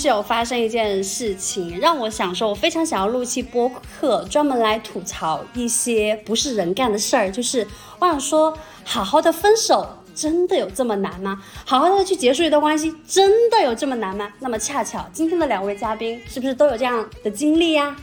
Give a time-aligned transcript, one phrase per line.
[0.00, 7.30] 是有发生一件事情，让我想说，我非常想要录期播客，专门来吐槽一些不是人干的事儿。
[7.30, 7.66] 就是
[7.98, 11.42] 我想说，好好的分手真的有这么难吗？
[11.66, 14.26] 好好的去结束一段关系真的有这么难吗？
[14.38, 17.94] 那么恰巧今天的两位嘉宾是不是都有这样的经历呀？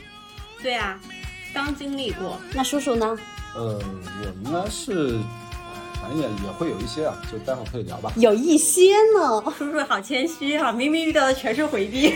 [0.61, 0.99] 对啊，
[1.51, 2.37] 刚经历过。
[2.53, 3.17] 那叔叔呢？
[3.55, 3.81] 呃，
[4.21, 5.17] 我应该是。
[6.01, 8.11] 反正也也会有一些啊，就待会儿可以聊吧。
[8.15, 12.13] 有一些呢，叔叔好谦虚哈， 明明遇到的全是回避。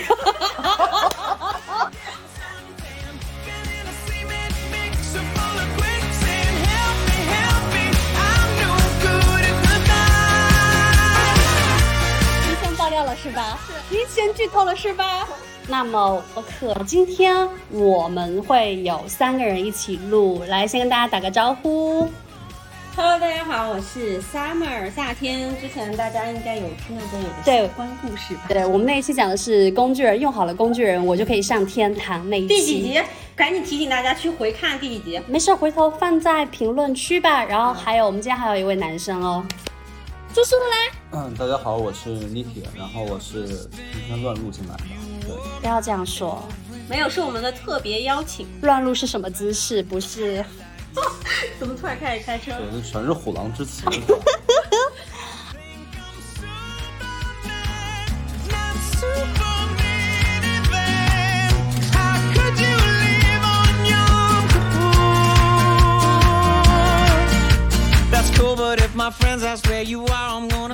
[12.43, 13.59] 提前爆料了是吧？
[13.89, 15.27] 提前剧透了是吧？
[15.67, 22.09] 那么我可今天我们会有三个人一起录，来先跟大家打个招呼。
[22.93, 24.91] Hello，大家好，我是 Summer。
[24.91, 28.41] 夏天之前大家应该有听过我的对关故事吧？
[28.49, 32.53] 对我们那一期讲的是工具人，用好了工具人，我就可以上天堂那一期。
[32.53, 33.01] 第几集？
[33.33, 35.21] 赶紧提醒大家去回看第几集。
[35.25, 37.45] 没事，回头放在评论区吧。
[37.45, 39.41] 然后还有，我们今天还有一位男生哦，
[40.33, 41.17] 叔叔来。
[41.17, 44.83] 嗯，大家好，我是 Niki，然后我是今天乱入进来的。
[45.21, 46.43] 对，不要这样说，
[46.89, 48.45] 没有，是我们的特别邀请。
[48.61, 49.81] 乱入是什么姿势？
[49.81, 50.43] 不是。
[51.59, 52.51] 怎么突然开始开车？
[52.71, 53.83] 这全是虎狼之词。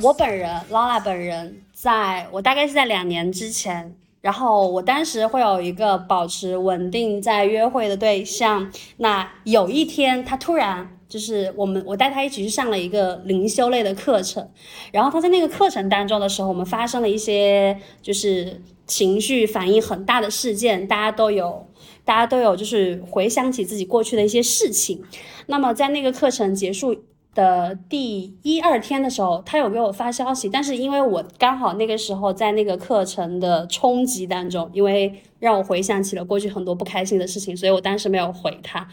[0.01, 3.95] 我本人，Lala 本人，在我大概是在两年之前。
[4.28, 14.46] 然后我当时会有一个保持稳定在约会的对象，那有一天他突然就是我们我带他一起去上了一个灵修类的课程，
[14.91, 21.66] 然后他在那个课程当中的时候，我们发生了一些就是情绪反应很大的事件，大家都有
[22.03, 25.01] 大家都有就是回想起自己过去的一些事情，
[25.46, 27.01] 那么在那个课程结束。
[27.38, 38.88] 的第一二天的时候，他有给我发消息，但是因为我刚好那个时候在那个课程的冲击当中，因为让我回想起了过去很多不开心的事情，所以我当时没有回他。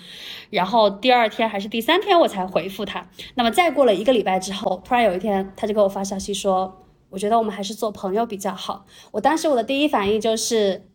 [0.50, 3.08] 然后第二天还是第三天我才回复他。
[3.34, 8.84] 那么再过了一个礼拜之后，突然有一天他就给我发消息说，我觉得我们还是做朋友比较好。
[9.12, 10.86] 我当时我的第一反应就是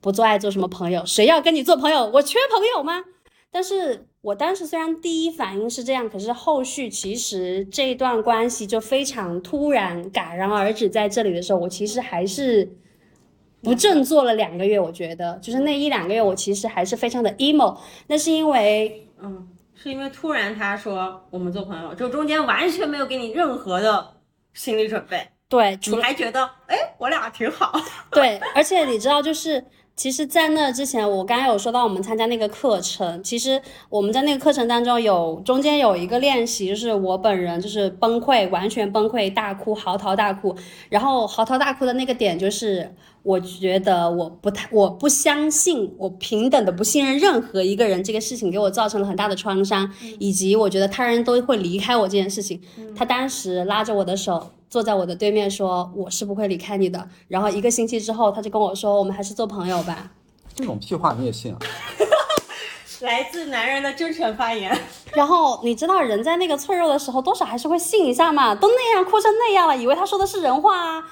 [0.00, 1.04] 不做爱做什么朋友？
[1.04, 2.10] 谁要跟你做朋友？
[2.14, 3.04] 我缺朋友吗？
[3.56, 4.06] 但是。
[4.26, 10.88] 我当时虽然第一反应是这样，可是后续其实这一段关系就非常突然戛然而止。
[10.88, 12.68] 在这里的时候，我其实还是
[13.62, 14.80] 不振作了两个月。
[14.80, 17.78] 我觉得，就是那一两个月，我其实还是非常的 emo。
[18.08, 24.14] 那是因为，嗯，是因为突然他说我们做朋友，就中间完全没有给你任何的
[24.54, 25.24] 心理准备。
[25.48, 27.72] 对，你还觉得，哎，我俩挺好。
[28.10, 29.64] 对，而且你知道，就是。
[29.96, 33.22] 其实，在那之前，我刚刚有说到我们参加那个课程。
[33.22, 40.54] 其实我们在那个课程当中有中间有一个练习，就是我本人就是崩溃，完全崩溃，大哭，嚎啕大哭。
[40.90, 42.94] 然后嚎啕大哭的那个点就是，
[43.26, 52.60] 我觉得我不太，我不相信，我平等的不信任任何一个人，这个事情给我造成了很大的创伤，以及我觉得他人都会离开我这件事情。
[52.94, 54.52] 他当时拉着我的手。
[54.68, 60.10] 坐在我的对面说：“我是不会离开你的。”然后一个星期之后，他就跟我说：“我们还是做朋友吧。”
[60.56, 61.58] 这种屁话你也信啊？
[63.00, 64.76] 来自男人的真诚发言。
[65.14, 68.56] 然后你知道，人在那个脆弱的时候，多少还是会信一下嘛。
[68.56, 71.04] 都那样哭成那样了，以为他说的是人话啊？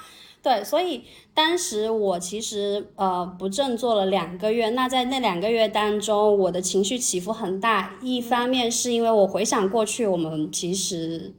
[0.45, 4.69] 对，所以当时我其实呃不振作了两个月。
[4.69, 7.97] 那在那两个月当中，我的情绪起伏很大。
[8.03, 11.33] 一方面是因为我回想过去，我们其实。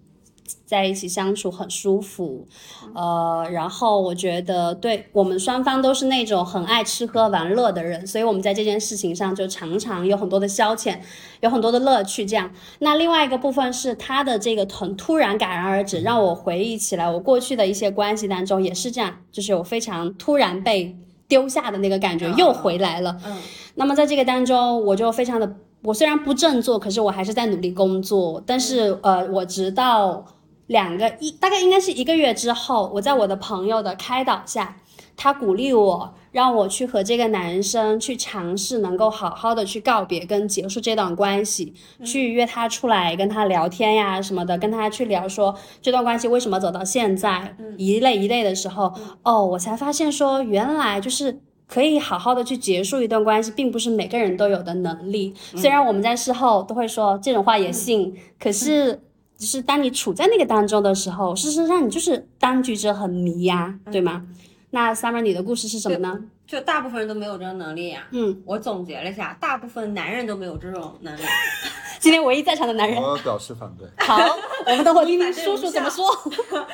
[0.65, 2.47] 在一起相处很舒服，
[2.95, 10.99] 呃，然后我觉得对我们双方都是那种很爱吃喝玩乐的人，所以我们在这件事情上就常常有很多的消遣，
[11.41, 12.27] 有很多的乐趣。
[12.27, 12.51] 这样，
[12.81, 20.97] 那另外一个部分是他的这个很突然戛然而止，让我回忆起来我过去的一些关系当中也是这样，就是有非常突然被
[21.29, 23.17] 丢下的那个感觉又回来了。
[23.25, 23.37] 嗯，
[23.77, 30.25] 那么在这个当中，我就非常的，我虽然不振作，可是我还是在努力工作，但是呃，我直到。
[30.67, 34.77] 两个一大概应该是一个月之后，我在我的朋友的开导下，
[35.17, 41.73] 他鼓励我，让我去和这个男生去尝试，能够好好的去告别跟结束这段关系，
[42.05, 48.93] 去约他出来跟他聊天呀什么的，跟他去聊说这段关系为什么走到现在，一类一类的时候，
[49.23, 55.33] 哦，我才发现说原来就是可以好好的去结束一段关系，并不是每个人都有的能力。
[55.55, 59.01] 虽然我们在事后都会说这种话也信，可是。
[59.37, 64.27] 就是当你处在那个当中的时候，事实上你就是当局者很迷呀，对吗？
[64.71, 66.19] 那 Summer 你的故事是什么呢？
[66.47, 71.21] 就大部分人都没有这种能力呀、嗯，我总结了一下，大部分男人都没有这种能力。
[71.99, 73.03] 今天唯一在场的男人。
[73.03, 73.89] 我表示反对。
[74.07, 74.17] 好，
[74.67, 76.07] 我们等会听听 叔叔怎么说。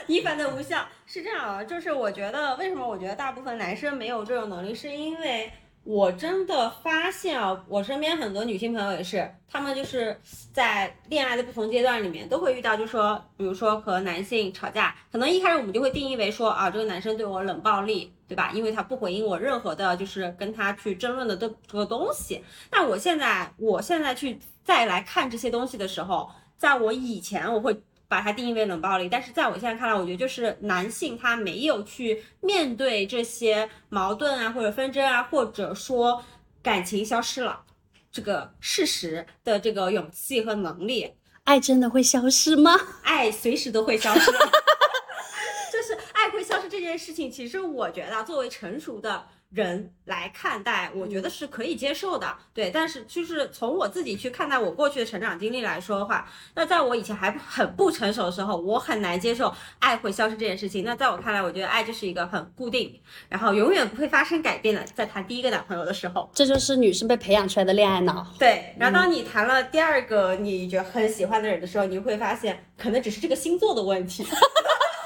[0.07, 5.51] 一凡的无效是这样啊，就是我觉得为什么我觉得大部分男生没有这种能力，是因为
[5.85, 10.19] 我真的发现啊，我身边很多女性朋友也是，她们就是
[10.53, 18.13] 在恋爱的不同阶段里面都会遇到，就是说比如说和男性吵架，可能一开始我们就会定义为说啊，这个男生对我冷暴力。
[18.29, 18.51] 对吧？
[18.55, 22.43] 因为他不回应我任何的，就是跟他去争论的这这个东西。
[22.71, 27.79] 那我现在，我现在去再来看这些东西的时候，在我以前我会
[28.13, 36.23] 把它定义为冷暴力，但是在我现在看来，我觉得就是男性他没有去面对这些矛盾啊，或者纷争啊，或者说
[36.63, 37.63] 感情消失了
[38.11, 41.15] 这个事实的这个勇气和能力，
[41.45, 42.79] 爱真的会消失吗？
[43.03, 44.31] 爱随时都会消失。
[45.73, 52.35] 就是爱会消失这件事情，其实我觉得作为成熟的人来看待，我觉得是可以接受的。
[52.55, 60.85] 对，但是就是从我自己去看待我过去的成长经历来说的话，那在我以前还很不成熟的时候，我很难接受爱会消失这件事情。
[60.85, 64.83] 那在我看来，我觉得爱就是一个很固定，然后永远不会发生改变的。
[64.95, 68.27] 在谈第一个男朋友的时候，这就是女生被培养出来的恋爱脑。
[68.39, 74.25] 对，然后当你谈了第二个你觉得很喜欢的人的时候，你会发现可能只是这个星座的问题。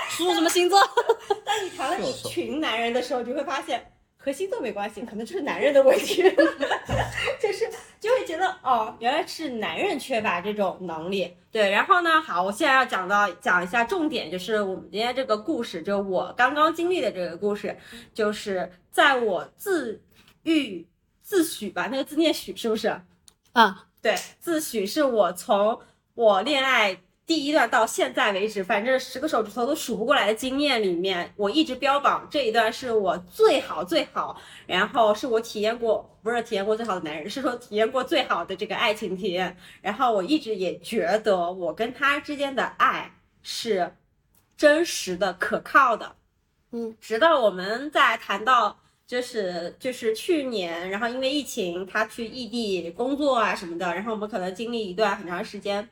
[0.08, 0.80] 叔叔什么星座？
[1.44, 3.84] 当你谈了一群男人的时候，你会发现
[4.26, 6.20] 和星座没关系，可能就是男人的问题，
[7.40, 7.70] 就是
[8.00, 11.32] 就会觉得哦，原来是男人缺乏这种能力。
[11.52, 17.76] 对，然后呢，好，我现在要讲到讲一下重点，就是我们今天这个故事，就我刚刚经历的这个故事，
[18.12, 20.02] 就是在我自
[20.42, 20.84] 愈
[21.22, 23.00] 自诩吧，那个字念许是不是？
[23.52, 25.80] 啊，对，自诩是我从
[26.14, 27.00] 我恋爱。
[27.26, 39.56] 第一段到现在为止，反正十个手指头都数不过来的经验里面，我一直标榜这一段是我最好最好，然后是我体验过，不是体验过最好的男人，是说体验过最好的这个爱情体验。
[39.82, 43.12] 然后我一直也觉得我跟他之间的爱
[43.42, 43.96] 是
[44.56, 46.14] 真实的、可靠的。
[46.70, 55.88] 嗯，直到我们在谈到就是就是去年，然后因为疫情，他去异地工作啊什么的，然后我们可能经历一段很长时间。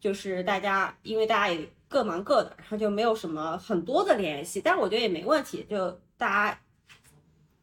[0.00, 6.60] 就是大家，因为大家也各忙各的，然后就没有什么很多的联系，但是我觉得也没问题，就大家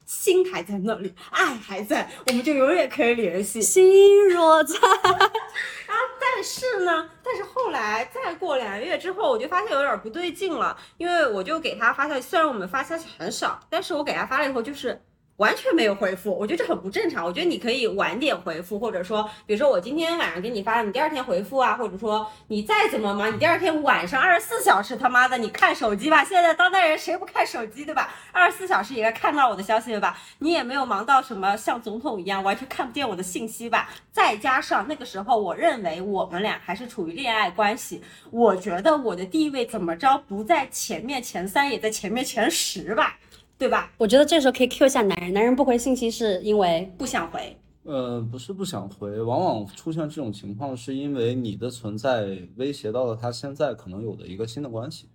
[0.05, 3.61] 心还在那里，爱还在，我们就永远可以联系。
[3.61, 15.01] 心若在， 然后但是呢，但是后来再过两个月之后，我就发现有点不对劲了，因为我就给他发消息，虽然我们发消息很少，但是我给他发了以后就是。
[15.37, 17.25] 完全没有回复，我觉得这很不正常。
[17.25, 26.23] 我觉得你可以晚点回复，或者说，比如说我今天晚上给你发，你第二天回复啊，或者说你再怎么忙，你第二天晚上二十四小时他妈的你看手机吧。
[26.23, 28.13] 现在当代人谁不看手机对吧？
[28.31, 30.17] 二十四小时也该看到我的消息了吧？
[30.39, 33.89] 你也没有忙到什么像总统一样完全看不见我的信息吧？
[34.13, 38.01] 再加上那个时候，我认为我们俩还是处于恋爱关系，
[38.31, 43.17] 我觉得我的地位怎么着不在前面前三，也在前面前十吧。
[43.57, 43.91] 对吧？
[43.97, 47.57] 我觉得这时候可以 Q 一下男人，男人不回信息是因为不想回。
[47.83, 55.07] 呃，不是不想回，往往出现这种情况是因为你的存在威胁到了他现在可能有的一个新的关系。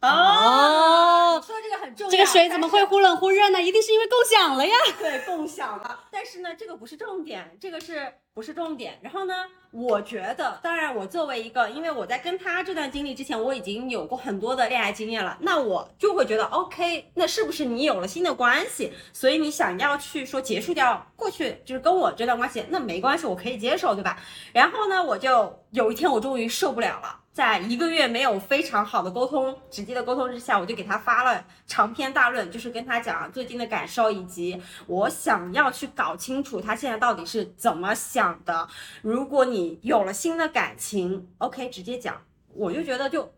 [0.00, 2.10] 哦，你说这个很重要。
[2.10, 3.62] 这个水怎么会忽冷忽热呢？
[3.62, 4.74] 一定是因为共享了呀。
[4.98, 6.00] 对，共享了。
[6.10, 8.98] 但是呢，这个不是重点，这个是不是重点？
[9.02, 9.34] 然后呢，
[9.70, 24.18] 我觉得，当然，我作为一个，因为我在跟他这段经历之前，我已经有过很多的恋爱经验了，那我就会觉得，OK，那是不是你有了新的关系，所以你想要去说结束掉过去，就是跟我这段关系，那没关系，我可以接受，对吧？
[24.54, 27.18] 然后呢，我就有一天我终于受不了了。
[27.32, 38.68] 在一个月没有非常好的沟通、直接的沟通之下，我就给他发了长篇大论，就是跟他讲最近的感受，以及我想要去搞清楚他现在到底是怎么想讲的。
[39.02, 42.22] 如果你有了新的感情，OK，直接讲，
[42.54, 43.32] 我就觉得就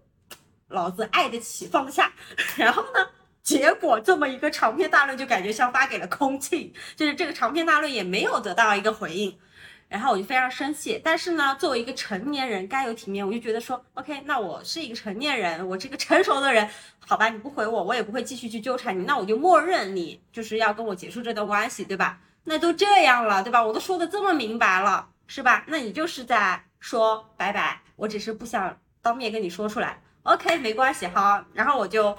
[0.69, 2.13] 老子爱得起放得下。
[2.57, 3.09] 然后呢，
[3.43, 9.39] 结果这么一个长篇大论就感觉像发给了空气，就是这个长篇大论也没有得到一个回应。
[9.87, 16.69] 然后我就非常生气，但是呢，作为一个成年人该有体面，我就觉得说，OK，那我是一个成年人，我是一个成熟的人，
[17.07, 22.19] 好吧，你不回我，我也不会继续去纠缠你，那我就默认你就是要跟我结束这段关系，对吧？
[22.45, 23.65] 那都这样了，对吧？
[23.65, 25.65] 我都说的这么明白了，是吧？
[25.67, 32.17] 那你就是在说拜拜，我只是不想当面跟你说出来，OK，没关系，哈，然后我就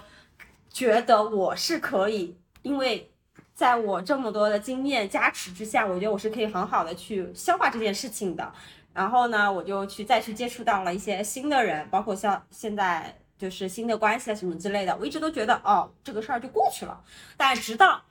[0.69, 3.11] 觉得我是可以，因为。
[3.53, 8.51] 在我这么多的经验加持之下，我觉得我是可以很好的去消化这件事情的。
[8.93, 17.01] 然后呢，我就去再去接触到了一些新的人，包括像现在就是新的关系啊什么之类的，我一直都觉得哦这个事儿就过去了。
[17.37, 18.03] 但直到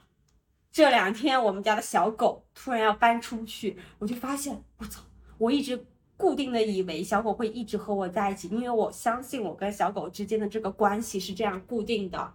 [0.75, 5.01] 这两天我们家的小狗突然要搬出去，我就发现我操，
[5.37, 5.81] 我一直
[6.17, 12.33] 固定的以为小狗会一直和我在一起，因为我相信我跟小狗之间的这个关系是这样固定的，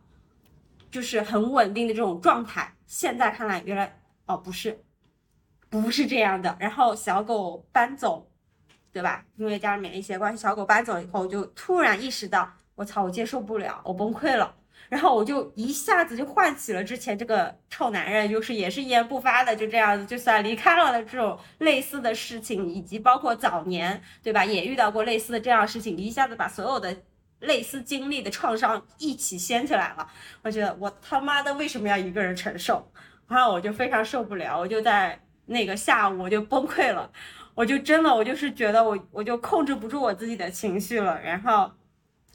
[0.90, 2.74] 就是很稳定的这种状态。
[2.86, 4.82] 现在看来，原来哦不是，
[5.68, 6.56] 不是这样的。
[6.58, 8.26] 然后小狗搬走，
[8.90, 9.22] 对吧？
[9.36, 14.56] 因为家里面一些关系，小狗搬走以后，就突然意识到，我操，我接受不了，我崩溃了。
[14.88, 26.96] 然后我就一下子就唤起了之前这个臭男人，就是也是一言不发的就这样子就算离开了的这种类似的事情，以及包括早年对吧，也遇到过类似的这样的事情，一下子把所有的
[27.38, 30.08] 类似经历的创伤一起掀起来了。
[30.42, 32.90] 我觉得我他妈的为什么要一个人承受？
[33.28, 37.08] 然后我就非常受不了，我就在那个下午我就崩溃了，
[37.54, 41.70] 我就真的我就是觉得我我就控制不住我自己的情绪了，然后。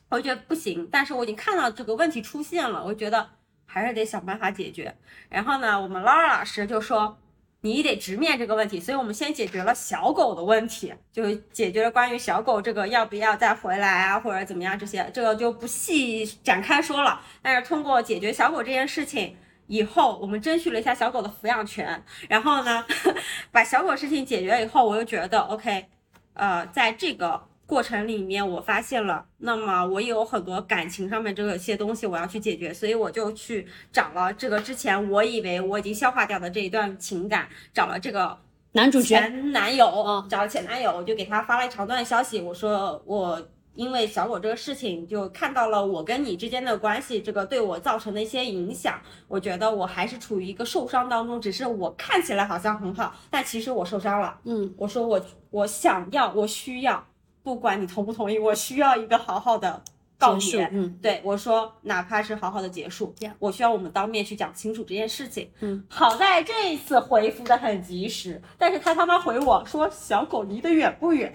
[0.10, 3.28] 我觉得不行，但是我已经看到这个问题出现了，我觉得
[3.66, 4.96] 还是得想办法解决。
[5.30, 7.18] 然后呢，我们 Laura 老师就说
[7.62, 17.20] 你得直面这个问题，所以我们先解决了小狗的问题，就解决了关于小狗这个要不要再回来啊，或者怎么样这些，这个就不细展开说了。
[17.42, 19.36] 但是通过解决小狗这件事情
[19.68, 22.86] 以后，我们争取了一下小狗的抚养权，然后呢，
[23.52, 25.88] 把小狗事情解决以后，我又觉得 OK，
[26.36, 27.48] 呃，在这个。
[27.68, 38.38] 过程里面，我发现了，那么我有很多感情上面这个些东西我要去解决，所以我就去找了这个之前我以为我已经消化掉的这一段情感，找了这个
[38.74, 43.42] 男主角前男友，找了前男友，我就给他发了一长段消息，我说我
[43.74, 54.40] 因为小狗这个事情，就看到了我跟你之间的关系，这个对我造成的一些影响，我觉得我还是处于一个受伤当中，只是我看起来好像很好，但其实我受伤了。
[54.44, 55.20] 嗯，我说我
[55.50, 57.04] 我想要，我需要。
[57.46, 59.80] 不管你同不同意，我需要一个好好的
[60.18, 60.68] 告别。
[60.72, 65.48] 嗯，对我说，哪怕是好好的结束，我需要我们当面去讲清楚这件事情。
[65.60, 71.32] 嗯，好在这一次回复的很及时，但是他他妈回我说小狗离得远不远？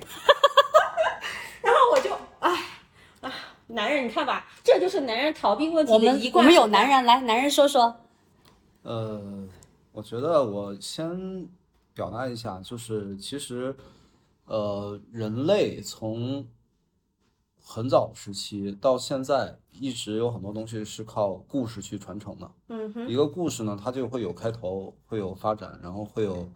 [1.63, 2.65] 然后我就唉
[3.21, 3.33] 啊，
[3.69, 6.45] 男人你看吧，这就是男人逃避问题的一贯。
[6.45, 7.95] 我们有男人来，男人说说。
[8.83, 9.47] 呃，
[9.93, 11.47] 我觉得我先
[11.95, 13.73] 表达一下，就是其实。
[14.51, 16.45] 呃，人类从
[17.63, 22.51] 很早时期到现在，一直有很多东西是靠故事去传承的。
[22.67, 26.51] 嗯哼，一个故事呢，它就会有开头，会有发展，然后会有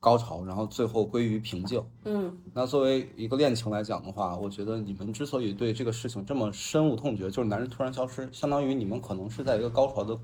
[0.00, 1.84] 高潮，然后最后归于平静。
[2.06, 10.18] 嗯，那作为一个恋情来讲的话，我觉得你们之所以对这个事情这么深恶痛绝，就是男人突然消失，相当于你们可能是在一个高潮的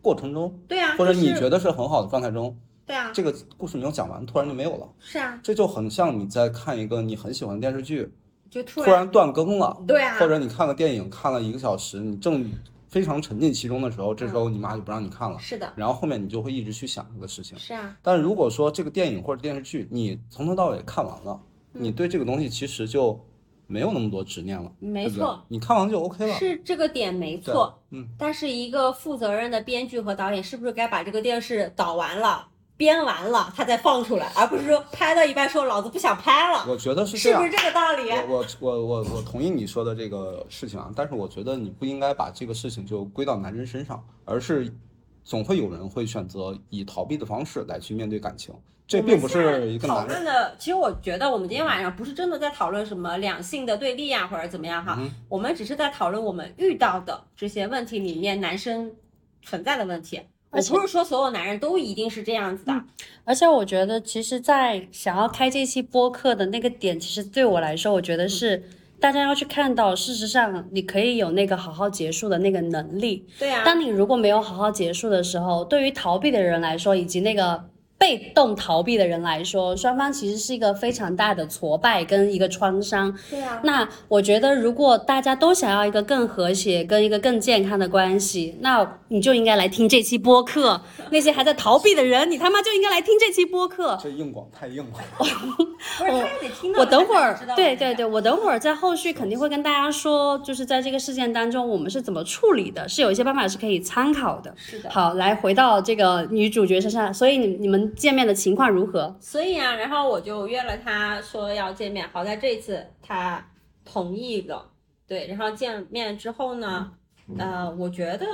[0.00, 2.56] 过程中，对呀，或者你觉得是很好的状态中。
[2.86, 4.88] 对啊，这个故事没有讲完，突然就没有了。
[4.98, 8.12] 是啊，这就很像你在看一个你很喜欢的电视剧，
[8.50, 9.76] 就突然断更了。
[9.86, 12.50] 对啊，或者你看个电影，看了一个小时，你正
[12.88, 15.38] 非常沉浸其中的时候，这时候你妈就不让你看了。
[15.38, 15.72] 是的。
[15.76, 17.58] 然后后面你就会一直去想这个事情。
[17.58, 17.96] 是啊。
[18.02, 21.40] 但如果说这个电影或者电视剧你从头到尾看完了，
[21.72, 23.18] 你对这个东西其实就
[23.66, 24.70] 没有那么多执念了。
[24.80, 25.42] 没错。
[25.48, 26.34] 你看完就 OK 了。
[26.34, 27.80] 是这个点没错。
[27.90, 28.06] 嗯。
[28.18, 32.48] 但是一个负责任的编剧和导演是不是该把这个电视导完了？
[32.82, 36.64] 编完了，他再放出来，而不是说拍到一半说老子不想拍了。
[36.68, 38.10] 我觉得是这样，是不是这个道理？
[38.28, 44.74] 我我我我同意你说的这个事情啊，但是我觉得你不应该把这个事情就归到男人身上，而是
[45.22, 48.52] 总会有人会选择以逃避的方式来去面对感情。
[48.88, 50.56] 这并不是一个讨论的。
[50.58, 54.98] 其实我觉得我们今天晚上不是真的在讨论什么两性的对立啊，或者怎么样哈，
[55.28, 58.92] 我们只是在讨论我们遇到的这些问题里面男生
[59.40, 60.20] 存在的问题。
[60.52, 62.84] 我不是说所有男人都一定是这样子的，
[63.24, 68.62] 而且我觉得，其实，在想要开这期播客的那个点，其实对我来说，我觉得是
[69.00, 73.26] 大家要去看到，事实上，你可以有那个好好结束的那个能力。
[73.38, 73.64] 对啊。
[73.64, 77.71] 当你如果没有好好结束的时候，对于逃避的人来说，以及那个。
[78.02, 83.16] 被动逃避的人来说，双方其实是一个非常大的挫败跟一个创伤。
[83.30, 83.60] 对啊。
[83.62, 90.82] 那我觉得，如果大家都想要一个更和谐跟一个更健康的关系，那你就应该来听这期播客。
[91.10, 93.96] 那些还在逃避的人，你他妈就应该来听这期播客。
[94.02, 94.98] 这硬广太硬了。
[96.10, 104.52] 我我等会儿，对对对，我等会儿在后续肯定会跟大家说，就是在这个事件当中我们是怎么处理的，是有一些办法是可以参考的。
[104.56, 104.90] 是的。
[104.90, 107.91] 好，来回到这个女主角身上，所以你你们。
[107.96, 109.16] 见面的情况如何？
[109.20, 112.08] 所以啊，然后我就约了他，说要见面。
[112.10, 113.50] 好在这次他
[113.84, 114.70] 同意了，
[115.06, 115.26] 对。
[115.26, 116.92] 然后见面之后呢，
[117.38, 118.26] 呃，我觉得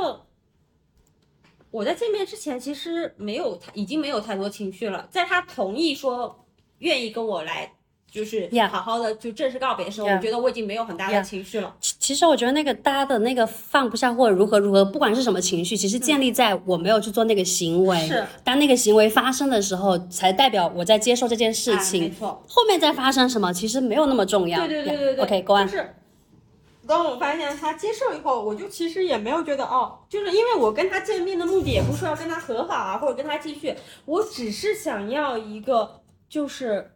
[1.70, 5.06] 我在见面之前其实没有，已经没有太多情绪了。
[5.10, 6.46] 在他同意说
[6.78, 7.74] 愿意跟我来，
[8.10, 11.74] 就是好好的就正式告别的时候，我觉得我已经没有很大的情绪了。
[11.80, 22.02] 其其实我觉得那个大家的那个放不下或者如何如何，不管是什么情绪，其实建立在我没有去做那个行为，是当那个行为发生的时候，才代表我在接受这件事哎情。
[22.04, 22.42] 没错。
[22.48, 24.66] 后面再发生什么，其实没有那么重要。
[24.66, 25.94] 对对对对对 OK，go on 就是
[26.86, 33.74] 当我发现他接受以后，我就其实也没有觉得哦，就是因为我跟他见面的目的也不是要跟他和好啊，或者跟他继续，
[34.06, 36.00] 我只是想要一个
[36.30, 36.92] 就是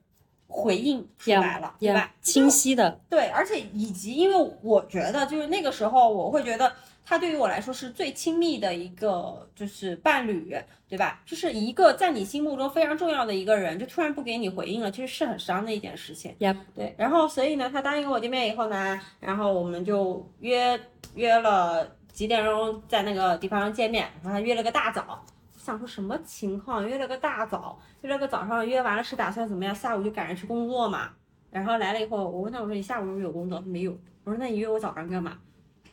[0.52, 2.12] 回应，出来了，对吧？
[2.21, 6.71] 清晰的，对，而且以及因为我觉得，就是那个时候，我会觉得
[7.06, 10.54] 他对于我来说是最亲密的一个，就是伴侣，
[10.88, 11.23] 对吧？
[11.25, 16.37] 就是一个在你心目中非常重要的一个人，就突然不给你回应了，其实是很伤的一件事情。
[16.75, 20.78] 对，然后所以呢，他答应跟我见面以后呢，然后我们就约
[21.14, 25.25] 约了几点钟在那个地方见面，然后他约了个大早。
[25.62, 26.85] 想说什么情况？
[26.85, 29.73] 约了个大早，约了个早上，约完了是打算怎么样？
[29.73, 31.11] 下午就赶着去工作嘛。
[31.52, 33.61] 然后来了以后，我问他，我说你下午是不是有工作？
[33.61, 33.97] 没有。
[34.25, 35.38] 我说那你约我早上干嘛？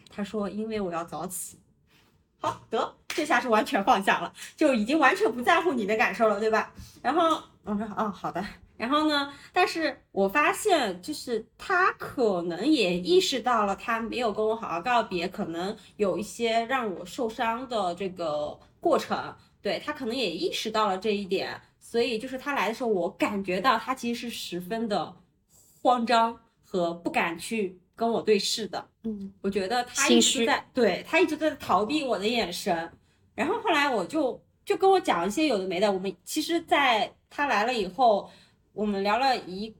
[0.09, 1.59] 他说因为我要早起。
[2.39, 6.73] 好得，这下是完全放下了，就已经完全不在乎你的感受了，对吧？
[7.03, 8.43] 然后我说哦，好的。
[8.75, 25.15] 然后呢，但是我发现就是他可能也意识到了，他没有跟我好好告别，可能有一些让我受伤的这个过程，对他可能也意识到了这一点，所以就是他来的时候，我感觉到他其实是十分的
[25.81, 28.89] 慌张和不敢去跟我对视的。
[29.03, 32.91] 嗯，我觉得他一直在对他一直在逃避我的眼神，
[33.35, 35.91] 然后后来我就就跟我讲一些有的没的。
[35.91, 38.29] 我们其实在他来了以后，
[38.73, 39.75] 我们聊了一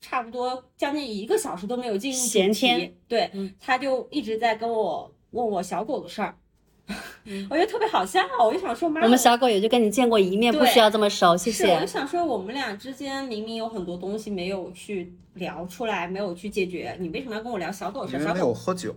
[0.00, 6.43] 差不多将近一个小时都没有进入主闲题天，对，嗯他就一直在跟我问我小狗的事儿，嗯
[7.48, 11.86] 我觉得特别好笑，我就想说妈，我们小狗也就跟你见过一面，不需要这么熟，谢谢，我就。
[11.86, 18.16] 想说，我们俩之间明明有很多东西没有去聊出来，没有去解决，你为什么要跟我聊小狗的事？
[18.16, 18.94] 因为没小狗有喝酒，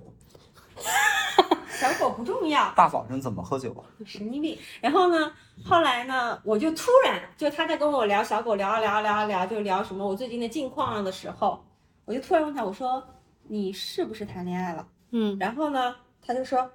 [1.80, 3.88] 小狗不重要，大早上怎么喝酒啊？
[4.06, 4.58] 神经病。
[4.82, 5.32] 然后呢，
[5.64, 11.64] 后来呢，我就突然就他在跟我聊小狗，聊啊聊啊聊啊聊，就聊什么我最近的近况的时候，
[12.04, 13.02] 我就突然问他，我说
[13.48, 14.86] 你是不是谈恋爱了？
[15.12, 16.70] 嗯，然后呢，他就说，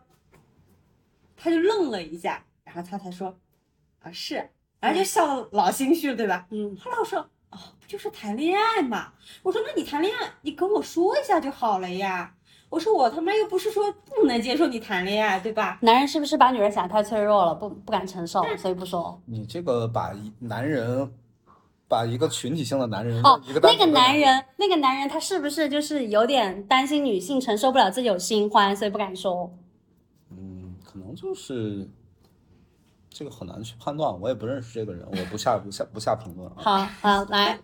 [1.43, 3.37] 他就愣了一下，然后他才说，
[4.01, 6.47] 啊是，然后就笑得老心虚了，对吧？
[6.51, 7.19] 嗯，后来我说，
[7.51, 9.13] 哦，不就是谈恋爱嘛？
[9.43, 12.33] 我说，那你谈恋爱，你跟我说一下就好了呀。
[12.71, 15.79] 我说我他妈又不是说不能接受你谈恋爱，对吧？
[15.83, 19.21] 男人是不是把女人想太脆弱了，不不敢承受，所以不说。
[19.27, 21.13] 你这个把一男人，
[21.89, 29.53] 把一个群体性的男人哦一个，单那个男人，那个男人他是不是就是有点担心女性承受不了自己有新欢，所以不敢说？
[30.93, 31.89] 可能就是
[33.09, 36.57] 这个很难去判断，我也不认识这个人，我不下不下不下评论啊。
[36.59, 37.59] 好好来，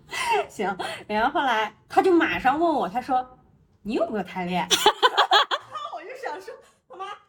[0.48, 0.74] 行，
[1.06, 3.38] 然后后来他就马上问我，他说
[3.82, 4.68] 你有没有谈恋爱？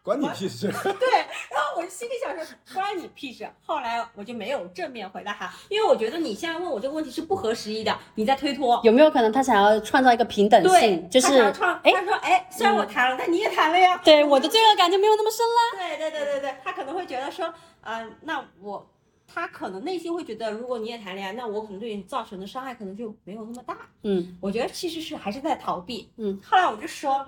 [0.01, 0.67] 关你屁事！
[0.71, 1.09] 对，
[1.51, 3.47] 然后我就心里想说，关你屁事。
[3.65, 8.79] 后来我就没有正面回答他，因为我觉得你现在问我这个问题是不合时宜的，你在推脱。
[8.83, 13.99] 有没有可能他想要创造一个平等对性，，就是他想创，哎，他说，哎，虽然我谈了，但你也谈了呀。
[14.03, 15.77] 对我的罪恶感就没有那么深了。
[15.77, 18.89] 对对对对对，他可能会觉得说，啊、那我，
[19.27, 23.77] 他可能内心会觉得，如果你也谈恋爱，那我可能对你造成的伤害可能就没有那么大。
[24.03, 26.09] 嗯我觉得其实是还是在逃避。
[26.17, 27.27] 嗯，后来我就说，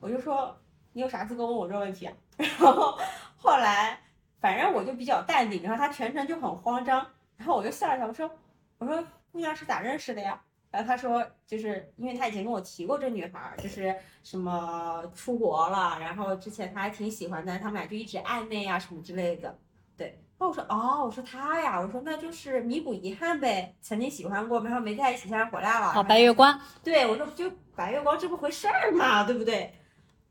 [0.00, 0.56] 我就说
[0.92, 2.12] 你有啥资格问我这个问题啊？
[2.36, 2.98] 然后
[3.36, 3.98] 后来
[4.40, 8.30] 反正我就比较淡定，然后他全程就很慌张，然后我就笑了笑，我说
[8.78, 10.40] 我说姑娘是咋认识的呀？
[10.70, 19.56] 然后他说，就是因为他以前跟我提过这女孩儿，就是什么出国了，然后之前他还挺喜欢的，他们俩就一直暧昧啊什么之类的。
[19.96, 20.06] 对，
[20.38, 25.90] 然后我说哦，我说他呀，我说那就是弥补遗憾呗，曾经喜欢过，然后没在一起，现在回来了。
[25.90, 29.72] 好，白月光，对我说就白月光这么回事儿嘛，对不对？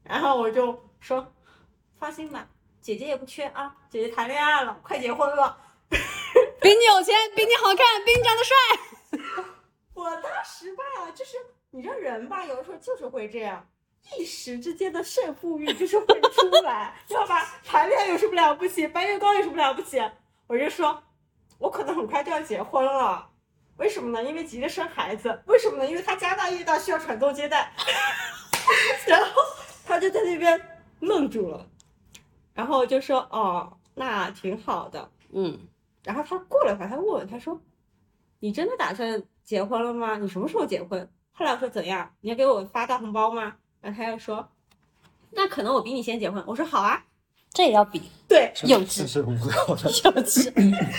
[0.08, 1.34] 然后我就说，
[2.00, 2.48] 放心吧，
[2.82, 5.58] 姐姐也不缺啊，姐姐谈恋爱了，快结婚了。
[6.62, 8.56] 比你有钱，比你好看，比你长得帅。
[9.94, 11.38] 我当时吧，就是
[11.72, 13.68] 你这人吧，有的时候就是会这样，
[14.18, 17.46] 一时之间的胜负欲就是会出来，知道吧？
[17.66, 18.88] 谈恋爱有什么了不起？
[18.88, 20.02] 白月光有什么了不起？
[20.48, 21.04] 我就说，
[21.58, 23.30] 我可能很快就要结婚了。
[23.78, 24.28] 为什么呢？
[24.28, 25.42] 因为急着生孩子。
[25.46, 25.86] 为什么呢？
[25.86, 27.72] 因为他家大业大，需要传宗接代。
[29.08, 29.42] 然后
[29.88, 30.60] 他就在那边
[31.00, 31.66] 愣住了，
[32.54, 35.58] 然后就说：“哦，那挺好的。”嗯，
[36.04, 37.60] 然后他过了一会儿，他问我，他说
[38.40, 40.18] ：“你真的打算结婚了吗？
[40.18, 42.12] 你什么时候结婚？”后来我说：“怎样？
[42.22, 44.46] 你要给我发大红包吗？”然后他又说
[45.32, 47.04] ：“那可能我比你先结婚。”我说：“好啊。
[47.54, 49.90] 这也要比，”对，幼稚是无聊的。
[49.90, 50.52] 幼稚。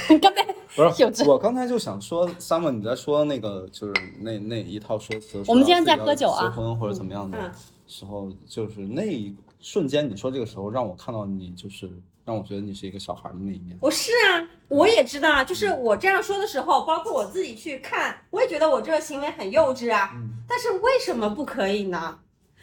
[0.09, 7.38] 你刚才不是幼稚我刚才就想说，Summer 你在说那个就是那那一套说辞，我们今天在喝酒啊结婚或者怎么样的。
[7.38, 7.53] 嗯
[7.88, 11.90] 时候，就是那一瞬间，你说这个时候让我看到你，就是
[12.24, 13.77] 让我觉得你是一个小孩的那一面。
[13.81, 20.14] 我是啊，我也知道啊，就是我这样说的时候，包括我自己去看，我也觉得我这个行为很幼稚啊。
[20.46, 22.20] 但是为什么不可以呢？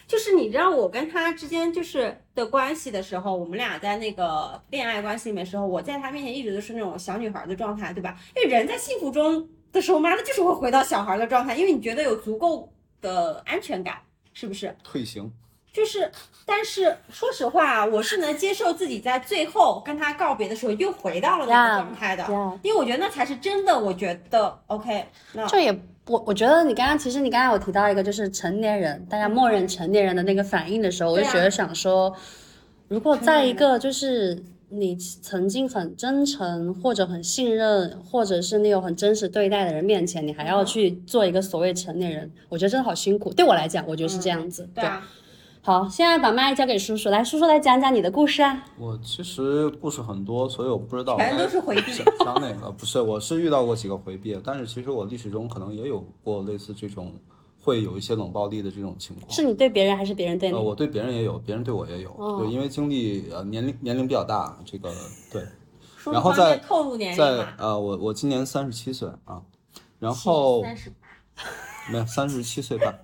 [0.07, 8.15] 就是你知道我跟他之间就是的关系的时候，我们俩在那个恋爱关系里面的时候，我在他面前一直都是那种小女孩的状态，对吧？
[8.35, 13.99] 因为人在幸福中的时候，妈的就是会回到小孩的状态，因为你觉得有足够的安全感，
[14.36, 14.76] 是不是？
[14.84, 15.32] 退行，
[15.74, 16.12] 就是，
[16.45, 23.80] 但是说实话，我是能接受自己在最后跟他告别的时候又回到了那个状态的呀因为我觉得那才是真的。
[23.80, 25.71] 我觉得 OK，那这也
[26.08, 32.15] 我我觉得你刚刚其实你刚刚有提到一个就是成年人，大家默认成年人的那个反应的时候，我就觉得想说，
[32.88, 43.34] 如果在一个就是你曾经很真诚或者很信任，或者是你有很真实对待的人面前，你还要嗯去做一个所谓成年人，我觉得真的好辛苦。
[43.34, 44.67] 对我来讲，我觉得是这样子。
[44.73, 45.08] 对啊，
[45.62, 48.65] 好，现在把麦交给叔叔，来，叔叔来讲讲你的故事啊。
[48.78, 51.93] 我其实故事很多，所以我不知道全都是回避。
[51.93, 52.71] 讲讲哪个。
[52.71, 57.13] 不是，我是遇到过几个回避，但是其实我历史中可能也有过类似这种
[57.65, 59.32] 会有一些冷暴力的这种情况。
[59.32, 60.56] 是你对别人还是别人对你？
[60.56, 64.93] 呃，我对别人也有，别人对我也有，哦对，因为经历呃年龄年龄比较大，这个
[65.32, 65.43] 对，
[66.13, 67.43] 然后在透露年龄在？
[67.58, 69.41] 呃我我今年三十七岁啊，
[69.97, 70.93] 然后三十
[71.91, 72.95] 没有三十七岁半。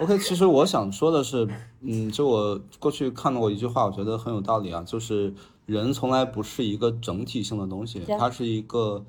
[0.00, 1.48] OK，其实我想说的是，
[1.80, 5.32] 嗯，就我过去看到过一句话，我觉得很有道理啊，就是
[5.64, 9.02] 人从来不是一个整体性的东西，它是一个，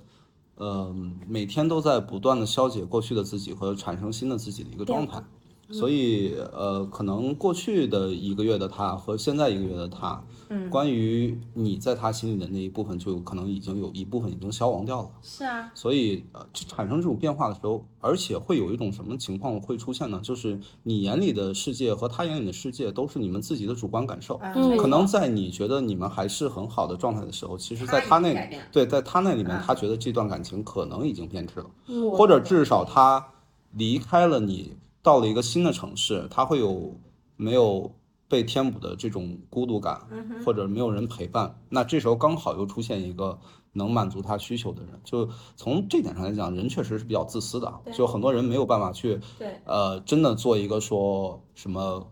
[0.58, 0.94] 呃，
[1.28, 5.24] 每天都在不断的消解过去的自己和产生新的自己的一个状态。
[5.70, 15.10] 所以，呃，可能过去的一个月的他和现在一个月的他，嗯关于你在他心里的那一部分，就可能已经有一部分已经消亡掉了。
[15.22, 20.22] 是啊，所以呃，就产生这种变化的时候，而且会有一种什么情况会出现呢？
[20.24, 24.40] 就是你眼里的世界和他眼里的世界都是你们自己的主观感受。
[24.56, 33.26] 嗯可能在你觉得你们还是很好的状态的时候，其实在他他那对，在他那里面嗯，他觉得这段感情可能已经变质了，嗯或者至少他
[33.74, 34.74] 离开了你，
[35.08, 36.94] 到了一个新的城市，他会有
[37.38, 37.90] 没有
[38.28, 43.40] 被填补的这种孤独感，嗯或者没有人陪伴，那这时候刚好又出现一个
[43.72, 52.06] 能满足他需求的人，就从这点上来讲，人确实是比较自私的就很多人没有办法去对，呃，真的做一个说什么，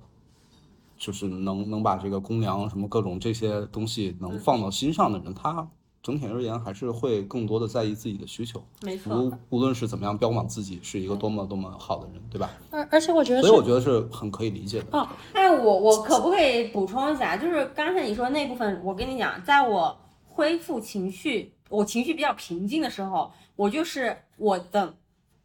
[0.98, 5.70] 就是能能把这个公粮什么各种这些东西能放到心上的人，他
[6.06, 9.18] 整体而言还是会更多的在意自己的需求，没错。
[9.18, 12.52] 无无论是怎么样标榜自己是一个多么多么好的人，对吧？
[12.70, 14.86] 而而且我觉得所以我觉得是很可以理解的。
[14.92, 17.36] 哦，哎，我我可不可以补充一下？
[17.36, 24.94] 就是刚才你说那部分，我跟你讲，在我恢复情绪，我情绪比较平静的时候，我就是我的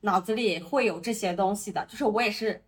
[0.03, 2.63] 脑子里会有这些东西的，就是我也是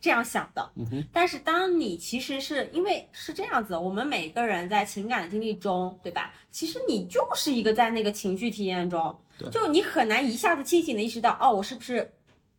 [0.00, 0.70] 这样想的。
[0.76, 6.32] 嗯哼，但是当你其实是因为是这样子，我们每个人在情感经历中，对吧？
[6.50, 9.18] 其实你就是一个在那个情绪体验中，
[9.50, 12.12] 就你很难一下子清醒的意识到，哦，我是不是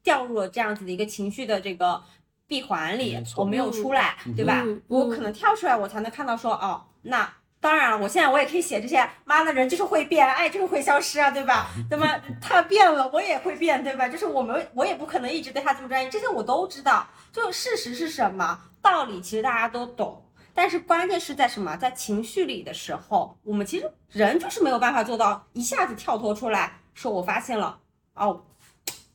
[0.04, 2.02] 掉入了这样子的一个情绪的这个
[2.48, 4.64] 闭环里没，我没有出来，对吧？
[4.66, 7.34] 嗯我可能跳出来，我才能看到说，哦，那。
[7.62, 11.68] 当然了，我现在我也可以写这些，妈的人就是会变，爱就是会消失啊，对吧？
[11.92, 12.08] 那么
[12.42, 14.08] 他变了，我也会变，对吧？
[14.08, 17.06] 就是我们我也不可能一直对他这么专一，这些我都知道。
[17.34, 21.76] 就事实是什么，道理其实大家都懂，但是关键是在什么？
[21.76, 27.78] 在情绪里的时候，我们其实人就是没有办法做到一下子跳脱出来，说我发现了，
[28.16, 28.42] 哦，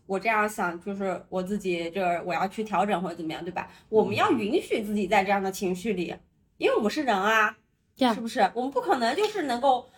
[0.07, 3.69] 我这样想就是我自己就是我要去调整或者怎么样，对吧？
[3.89, 6.15] 我们要允许自己在这样的情绪里，
[6.59, 7.57] 因为我们是人啊，呀
[7.97, 8.51] 是不是？
[8.55, 9.89] 我们不可能就是能够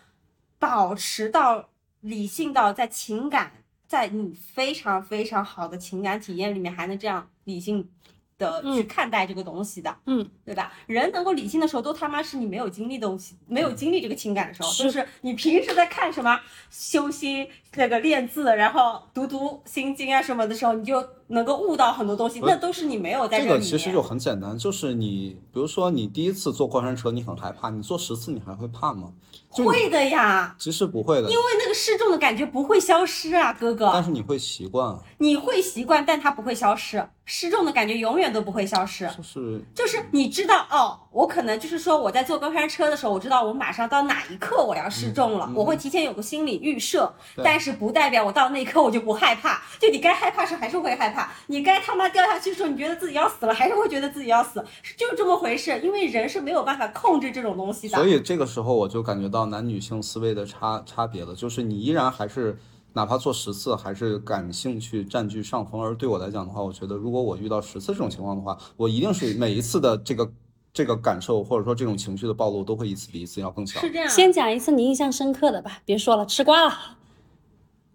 [0.59, 3.52] 保持到理性到在情感，
[3.87, 7.90] 在你非常非常好的情感体验里面，还能这样理性
[8.38, 10.72] 的去嗯看待这个东西的，嗯，对吧？
[10.87, 16.38] 人能够理性的时候，都他妈是你没有经历东西，没有经历这个情感的时候，是就是你平时在看什么
[16.70, 29.12] 修心那个练字，然后读读心经啊什么的时候，你就能够悟到很多东西，那都是你没有在这这里其实就很简单，就是你比如说你第一次坐过山车，你很害怕，你坐十次你还会怕吗？
[29.50, 33.90] 会的呀，其实不会的，因为那个失重的感觉不会消失啊，哥哥。
[33.92, 37.08] 但是你会习惯，你会习惯，但它不会消失。
[37.24, 39.08] 失重的感觉永远都不会消失。
[39.16, 49.62] 就是就是你知道哦，我可能就是说我在坐过山车的时候，我知道我马上到哪一刻我要失重了，嗯嗯我会提前有个心理预设，对但是不代表我到那一刻我就不害怕。
[49.80, 51.15] 就你该害怕时还是会害怕，
[51.46, 55.81] 你该他妈掉下去的时候，你觉得自己要死了，还是会觉得自己要死，是就这么回事。
[55.83, 57.96] 因为人是没有办法控制这种东西的。
[57.96, 62.59] 所以这个时候我就感觉到男女性思维的差差别了，就是你依然还是
[62.94, 65.81] 哪怕做十次，还是感兴趣占据上风。
[65.83, 70.31] 而对我来讲的话，我觉得如果我遇到十次这种情况的话，我一定是每一次的这个
[70.72, 73.81] 这个感受或者说这种情绪的暴露都会一次比一次要更强。
[73.81, 74.09] 是这样。
[74.09, 76.74] 先讲一次你印象深刻的吧，别说了，吃瓜了。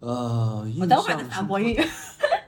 [0.00, 1.78] 呃，我等会儿再象反驳你。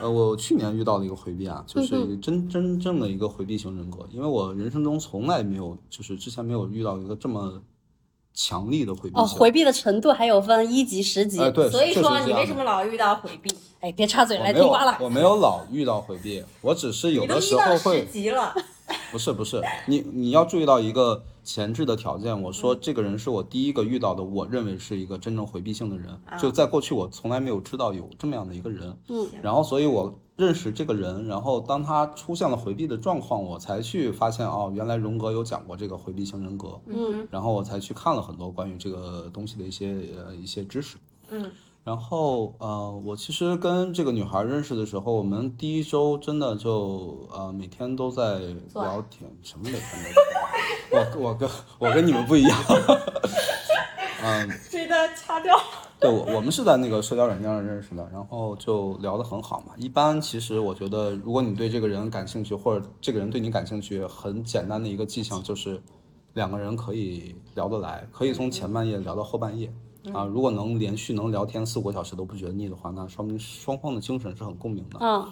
[0.00, 7.60] 呃，我去年遇到了一个回避啊，就是嗯真真正的一个回避型人格，因为我人生中从来没有，就是之前没有遇到一个这么
[8.32, 9.38] 强力的回避哦，型。
[9.38, 11.38] 回避的程度还有分一级、十级。
[11.40, 13.50] 哎，对，所以说你为什么老遇到回避？
[13.80, 14.98] 哎，别插嘴，来听瓜了。
[15.00, 18.54] 我没有老遇到回避，我只是有的时候会十级了，
[19.10, 22.42] 不是不是，你你要注意到一个前置的条件。
[22.42, 26.20] 我说这个人是我第一个遇到的，我认为是一个真正回避性的人。
[26.38, 28.96] 就在过去，我从来没有知道有这么样的一个人。
[29.08, 36.80] 嗯，然后所以我认识这个人，然后当他出现了回避的状况，我才去发现哦，原来荣格有讲过这个回避型人格。
[36.86, 40.96] 嗯，然后我才去看了很多关于这个东西的一些呃一些知识。
[41.30, 41.50] 嗯，
[41.82, 48.38] 然后呃，我其实跟这个女孩认识的时候，我们第一周真的就呃每天都在
[48.74, 52.58] 聊天，什么每天都在聊， 我我跟我跟你们不一样，
[54.22, 55.58] 嗯，这段掐掉。
[55.98, 59.74] 对我我们是在那个社交软件上认识的，然后就聊得很好嘛。
[59.76, 65.82] 一般其实我觉得，如果你对这个人感兴趣，或者这个人对你感兴趣，很简单的一个迹象就是
[66.32, 69.70] 两个人可以聊得来，可以从前半夜聊到后半夜。
[70.12, 74.98] 啊，如果能连续能聊天四五个小时都不觉得腻的话，那说明双方的精神是很共鸣的。
[75.00, 75.28] 嗯，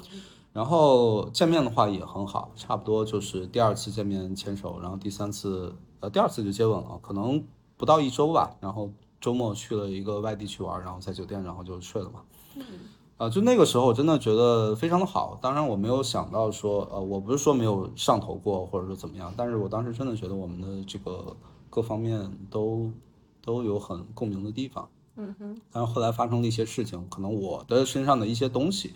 [0.52, 7.42] 然后见面的话也很好，差不多就是第二次见面牵手，然后第三次呃第二次就接吻了，可能
[7.76, 8.57] 不到一周吧。
[8.61, 12.20] 然后周末去了一个外地去玩，然后在酒店然后就睡了嘛。
[13.16, 15.37] 啊，就那个时候真的觉得非常的好。
[15.42, 21.37] 当然我没有想到说，呃，我不是说没有上头过或者说怎么样，但是我当时真的觉得我们的这个
[21.68, 22.88] 各方面都
[23.48, 24.87] 都有很共鸣的地方。
[25.16, 28.92] 嗯哼，但是后来发生了一些事情，可能我的身上的一些东西，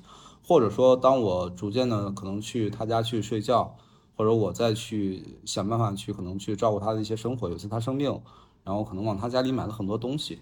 [0.46, 3.74] 或者说当我逐渐的可能去他家去睡觉，
[4.14, 8.20] 或者我再去想办法去可能去照顾他的一些生活，有一次他生病，
[8.62, 10.40] 然后可能往他家里买了很多东西，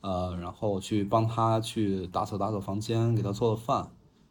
[0.00, 3.88] 呃，然后去帮他去打扫打扫房间，给他做了饭。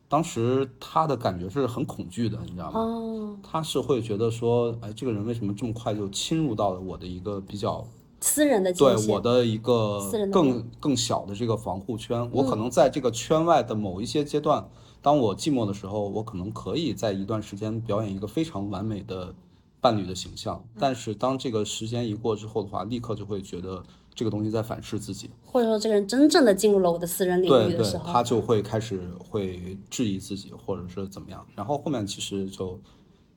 [0.10, 2.80] 当时他的感觉是很恐惧的，你知道吗？
[2.80, 7.86] 哦，他是会觉得说，哎，这个人为什么这么快就侵入到了我的一个比较
[8.20, 8.96] 私人的对。
[9.08, 10.02] 我的一个
[10.32, 14.68] 更更小的这个防护圈，我嗯可能在这个圈外的某一些阶段，
[15.02, 19.34] 当我寂寞的时候，我可能可以在一段时间表演一个非常完美的
[19.80, 29.00] 伴侣的形象，嗯但是当这个时间一过之后的话，立刻就会觉得这个东西在反噬自己，或者说这个人真正的进入了我的私人领域的时，候，他就会开始
[29.30, 32.80] 会质疑自己，或者是怎么样，然后后面其实就。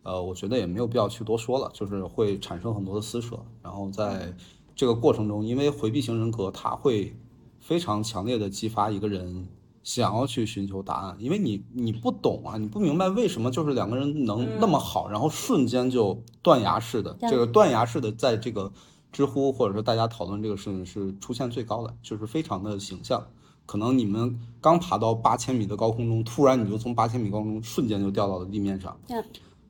[0.02, 4.34] 呃，我觉得也没有必要去多说了，就是会产生很多的撕扯，然后在
[4.80, 7.14] 这个过程中，因为回避型人格，它会
[7.58, 9.46] 非常强烈的激发一个人
[9.82, 18.72] 想要去寻求答案，因为你你不懂啊，你不明白为什么就是两个人能那么好，然后瞬间就断崖式的，这个断崖式的在这个
[19.12, 23.22] 知乎或者说大家讨论这个事情是出现最高的，就是非常的形象。
[23.66, 29.22] 可能你们刚爬到八千米的高空中，突然你就从八千米高空瞬间就掉到了地面上，嗯。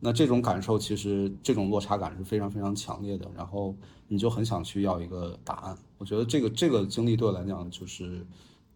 [0.03, 3.75] 那这种感受其实这种落差感是非常非常强烈的，然后
[4.13, 5.79] 你就很想去要一个答案。
[5.97, 8.27] 我觉得这个这个经历对我来讲就是，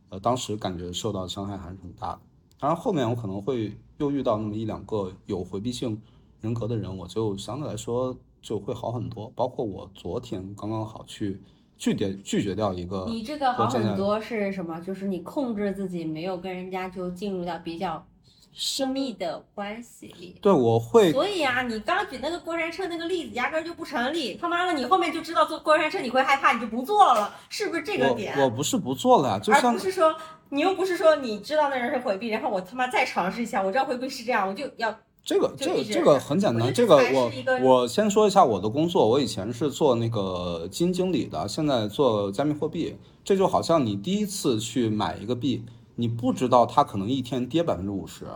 [0.09, 2.21] 呃，当时感觉受到的伤害还是很大的。
[2.61, 6.01] 当然后面我可能会又遇到那么一两个有回避性
[6.41, 9.29] 人格的人，我就相对来说就会好很多。
[9.35, 11.41] 包括我昨天刚刚好去
[11.77, 14.81] 拒绝拒绝掉一个，你这个好很多是什么？
[14.81, 18.07] 就是你控制自己，没有跟人家就进入到比较
[18.55, 20.37] 深密的关系里。
[20.41, 24.35] 对我会所以啊，你刚举那个过山车那个例子压根儿就不成立。
[24.41, 28.35] 他妈的，你后面就知道坐过山车你会害怕，你就不坐了，是不是这个点？
[28.39, 30.15] 我我不是不做了呀，就而像不是说
[30.51, 42.97] 你又不是说你知道那人是回避，然后我他妈再尝试一下，我知道回避是这样，我就要这个这个这个很简单，这个我我先说一下我的工作，我以前是做那个基金经理的，现在做加密货币。
[43.25, 45.65] 这就好像你第一次去买一个币，
[45.97, 48.27] 你不知道它可能一天跌百分之五十，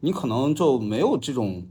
[0.00, 1.66] 你可能就没有这种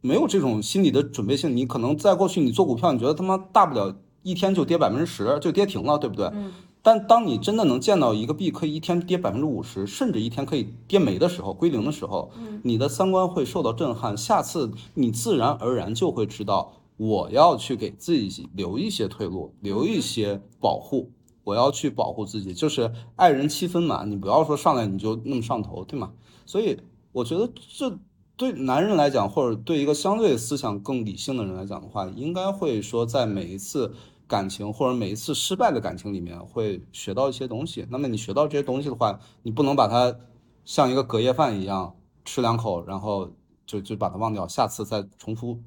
[0.00, 1.56] 没有这种心理的准备性。
[1.56, 6.26] 你可能在过去你做股票，你觉得他妈大不了一天就跌百分之十，就跌停了，对不对？
[6.34, 12.30] 嗯但当你真的能见到一个币可以一天跌百分之五十，甚至一天可以跌没的时候，归零的时候，
[12.62, 14.16] 你的三观会受到震撼。
[14.16, 21.10] 下次你自然而然就会知道，我要去给自己留一些退路，留一些保护。
[21.50, 26.12] 我要去保护自己，就是爱人七分嘛，你不要说上来你就那么上头，对吗？
[26.46, 26.78] 所以
[27.10, 27.98] 我觉得这
[28.36, 33.92] 对男人来讲，或者对一个相对思想更理性的人来讲的话，应该会说在每一次
[34.28, 37.84] 感情或者每一次失败的感情里面会学到一些东西。
[37.90, 40.16] 那么你学到这些东西的话，你不能把它
[40.64, 43.28] 像一个隔夜饭一样吃两口，然后
[43.66, 45.58] 就就把它忘掉，下次再重复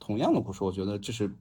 [0.00, 0.64] 同样的故事。
[0.64, 1.32] 我觉得这是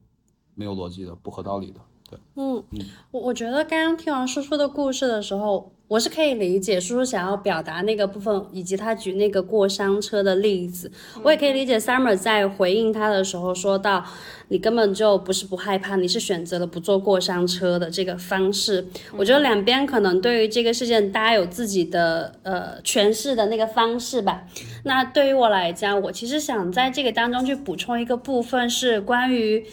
[0.53, 1.79] 没有逻辑的，不合道理的。
[2.09, 2.63] 对，嗯，
[3.11, 10.91] 我我觉得刚刚听完叔叔的故事的时候，我是可以理解叔叔想要表达那个部分，以及他举那个过山车的例子，
[11.23, 14.05] 我也可以理解 Summer 在回应他的时候说到，
[14.49, 18.87] 你根本就不是不害怕，你是选择了不坐过山车的这个方式。
[19.17, 24.43] 我觉得两边可能对于这个事件，大家有自己的呃诠释的那个方式吧。
[24.83, 29.65] 那对于我来讲，我其实想在这个当中去补充一个部分，是关于。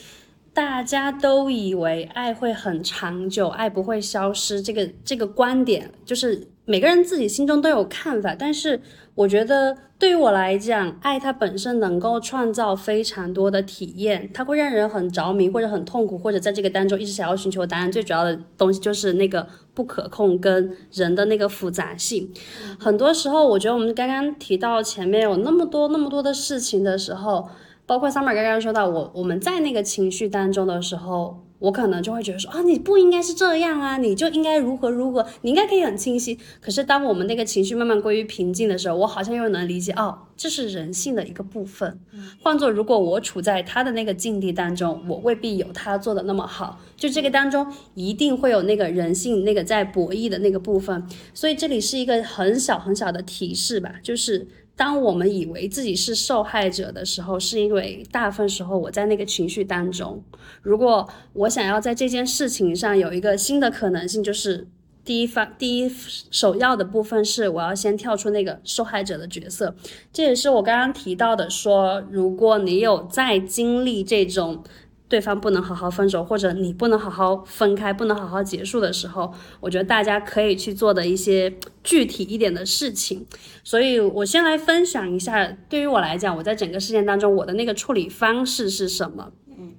[0.55, 4.61] 大家都以为爱会很长久，爱不会消失。
[4.61, 8.35] 这个这个观点，就是每个人自己心中都有看法。
[8.39, 8.79] 但是，
[9.15, 17.91] 我觉得对于我来讲，爱它本身能够创造非常多的体验，它会让人很着迷，或者很痛苦，或者在这个当中一直想要寻求答案。
[17.91, 22.31] 最主要的东西就是那个不可控跟人的那个复杂性。
[22.79, 27.49] 很多时候，我觉得我们刚刚提到前面有那么多那么多的事情的时候。
[27.93, 36.39] 包括 Summer 刚刚说到我我们在那个情绪当中的时候，我可能就会觉得说啊，你不应该是这样啊，你就应该如何如何，你应该可以很清晰。
[36.59, 42.01] 可是当我们那个情绪慢慢归于平静的时候，我好像又能理解哦，这是人性的一个部分。
[42.41, 46.81] 换做如果我处在他的那个境地当中，我未必有他做的那么好。
[46.97, 51.07] 就这个当中一定会有那个人性那个在博弈的那个部分。
[51.35, 54.49] 所以这里是一个很小很小的提示吧，就是。
[54.75, 60.23] 当我们以为自己是受害者的时候，是因为大部分时候我在那个情绪当中。
[60.63, 64.67] 如果我想要在这件事情上有一个新的可能性，就是
[65.05, 65.89] 第一方第一
[66.31, 69.75] 首要的部分是我要先跳出那个受害者的角色。
[70.13, 74.65] 这也是我刚刚提到的，说如果你有在经历这种。
[75.13, 81.53] 对方不能好好分手，或者你不能好好分开，不能好好结束的时候，我觉得大家可以去做的一些
[81.85, 83.27] 具体一点的事情。
[83.63, 89.33] 所以我先来分享一下，对于我来讲，我在整个事件当中，我的那个处理方式是什么？
[89.59, 89.75] 嗯，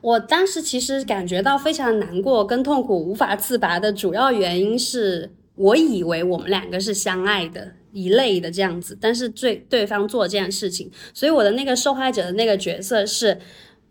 [0.00, 13.40] 我当时其实感觉到非常难过跟痛苦，无法自拔的主要原因是我以为我们两个是相爱的一类的这样子，但是对对方做这件事情，所以我的那个受害者的那个角色是，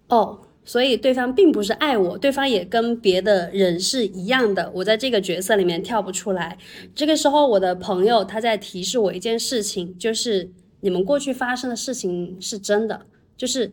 [0.07, 0.39] 哦。
[0.63, 6.57] 所以对方并不是爱我，对方也跟别的人是一样的，我在这个角色里面跳不出来。
[6.93, 13.71] 这个时候，我的朋友他在提示我一件事情，就是你们过去发生的事情是真的，就是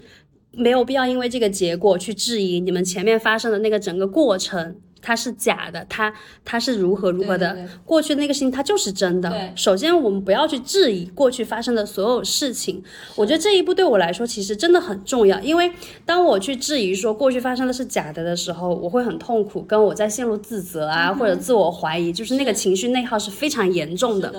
[0.53, 4.81] 没有必要因为这个结果去质疑你们前面发生的那个整个过程。
[5.09, 6.13] 它是假的，它
[6.45, 7.57] 它是如何如何的？
[7.87, 9.33] 过去的那个事情它就是真的。
[9.57, 12.85] 首先我们不要去质疑过去发生的所有事情。
[13.17, 15.73] 我觉得这一步对我来说其实真的很重要，因为
[16.05, 24.31] 当我去质疑说过去发生的是假的的时候，我会很痛苦，跟我在陷入自责啊或者自我怀疑，就是那个情绪内耗是非常严重的。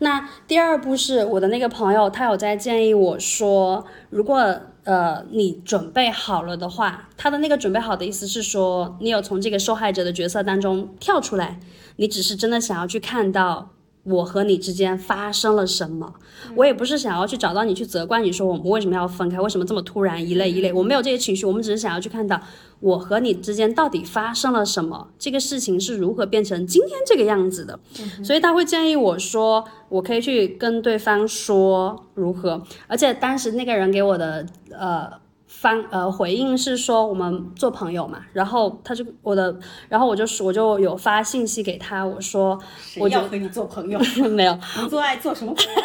[0.00, 4.60] 那第二步是我的那个朋友，他有在建议我说，如果。
[4.88, 11.60] 呃，你准备好了的话，他的那个准备好的意思是说，你有从这个受害者的角色当中跳出来，
[11.96, 13.68] 你只是真的想要去看到
[14.08, 16.14] 我和你之间发生了什么。
[16.56, 22.40] 我也不是想要去找到你去责怪你说我们为什么要分开，为什么这么突然一类一类，我没有这些情绪，我们只是想要去看到
[22.80, 27.78] 我和你之间到底发生了什么，这个事情是如何变成今天这个样子的。
[28.22, 35.10] 所以他会建议我说，我可以去跟对方说如何，而且当时那个人给我的呃
[35.48, 39.58] 方呃回应是说我们做朋友嘛，然后他就我的，
[39.88, 42.58] 然后我就我就有发信息给他，我说
[42.98, 43.98] 我要和你做朋友，
[44.30, 45.80] 没有，你做爱做什么朋友？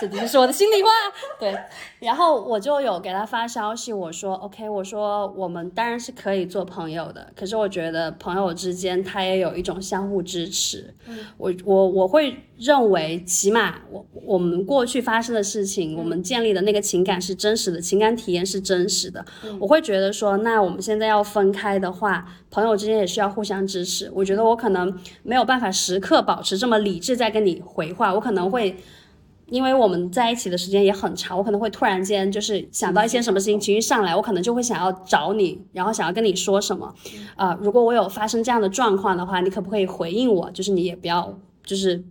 [0.00, 0.88] 这只是我的心里话，
[1.38, 1.56] 对。
[2.00, 10.94] 然后我就有给他发消息，我说 OK，我说我们当然是可以做朋友的，可是我觉得朋友之间他也有一种相互支持。
[11.36, 19.24] 我我我会认为，起码我我们过去发生的事情，我们建立的那个情感是真实的，情感体验是真实的。
[19.58, 24.08] 我会觉得说，那我们现在要分开的话，朋友之间也需要互相支持。
[24.14, 28.76] 我觉得我可能没有办法时刻保持这么理智在跟你回话，我可能会。
[29.50, 36.94] 因为我们在一起的时间也很长，我可能会突然间就是想到一些什么事情，情绪上来，我可能就会想要找你，然后想要跟你说什么。
[37.36, 40.50] 啊，如果我有发生这样的状况的话，你可不可以回应我？
[40.50, 42.04] 就是你也不要就是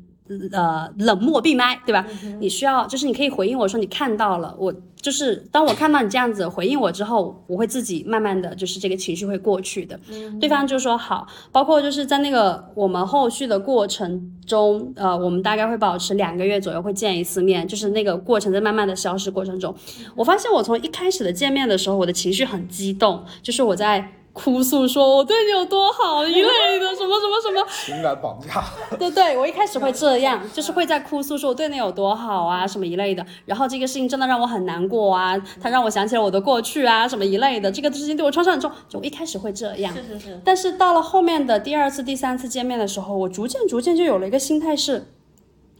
[0.52, 2.06] 呃冷漠闭麦，对吧？
[2.40, 4.74] 你需要就是你可以回应我说你看到了我。
[5.00, 9.98] 就是当我看到你这样子回应我之后，我会自己慢慢的就是这个情绪会过去的。
[10.42, 19.74] 对方就说好，包括就是在那个我们后续的过程中，呃，我们大概会保持两个月左右会见一次面，就是那个过程在慢慢的消失过程中，
[20.16, 24.17] 我发现我从一开始的见面的时候，我的情绪很激动，就是我在。
[24.38, 27.68] 哭诉说我对你有多好一类的什么什么什么。
[27.86, 28.64] 情感绑架。
[29.00, 33.26] 对对，我一开始会这样， 就是会在哭诉说我对你有多好啊什么一类的。
[33.46, 37.72] 然后这个事情真的让我很难过啊，它让我想起了我的过去啊什么一类的。
[37.72, 39.92] 这个事情对我创伤很重，就我一开始会这样。
[39.96, 45.08] 是是是，但是到了后面的第二次、第三次见面的时候，我逐渐逐渐就有了一个心态是，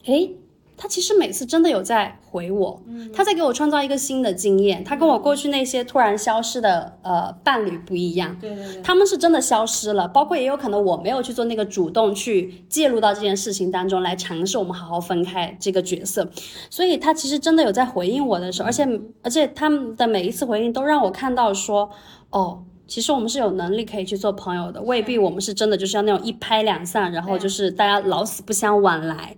[0.06, 0.36] 诶，
[0.78, 2.80] 他其实每次真的有在回我，
[3.12, 8.38] 他在给我创造一个新的经验，他跟我过去那些突然消失的呃伴侣不一样。
[8.40, 16.30] 对对对，他们是真的消失了，包括也有可能我没有去做那个主动去介入到这件事情当中来尝试我们好好分开这个角色，
[16.70, 18.88] 所以他其实真的有在回应我的时候，而且
[19.24, 21.90] 而且他们的每一次回应都让我看到说，
[22.30, 22.64] 哦。
[22.88, 29.36] 其实我们是有能力可以去做朋友的，未必我们是真的就是要那种一拍两散，然后就是大家老死不相往来，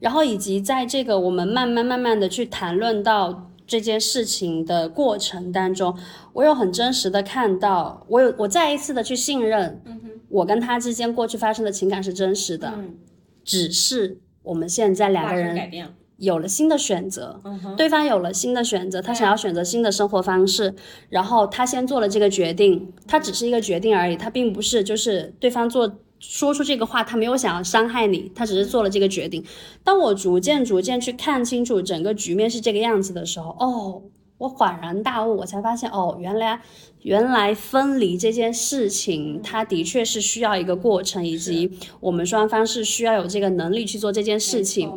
[0.00, 5.96] 然后以及在这个我们慢慢慢慢的去谈论到这件事情的过程当中，
[6.32, 9.80] 我有很真实的看到，我有我再一次的去信任，
[10.28, 12.96] 我跟他之间过去发生的情感是真实的，嗯，
[13.44, 17.40] 只是我们现在两个人改变了，有了新的选择，
[17.76, 20.74] 对方有了新的选择，他想要选择新的生活方式，
[21.08, 29.44] 然后他先做了这个决定，他只是一个决定而已，他并不是就是对方做说出这个话，他没有想要伤害你，他只是做了这个决定。
[29.84, 34.02] 当我逐渐逐渐去看清楚整个局面是这个样子的时候，哦，
[34.38, 36.60] 我恍然大悟，我才发现哦，原来
[37.02, 44.92] 原来分离这件事情，它的确是需要一个过程，以及我们双方是需要有这个能力去做这件事情。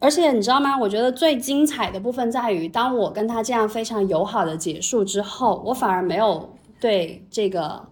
[0.00, 0.76] 而且你知道吗？
[0.76, 7.86] 我觉得最精彩的部分在于，当我跟他这样非常友好的结束之后，我反而没有对这个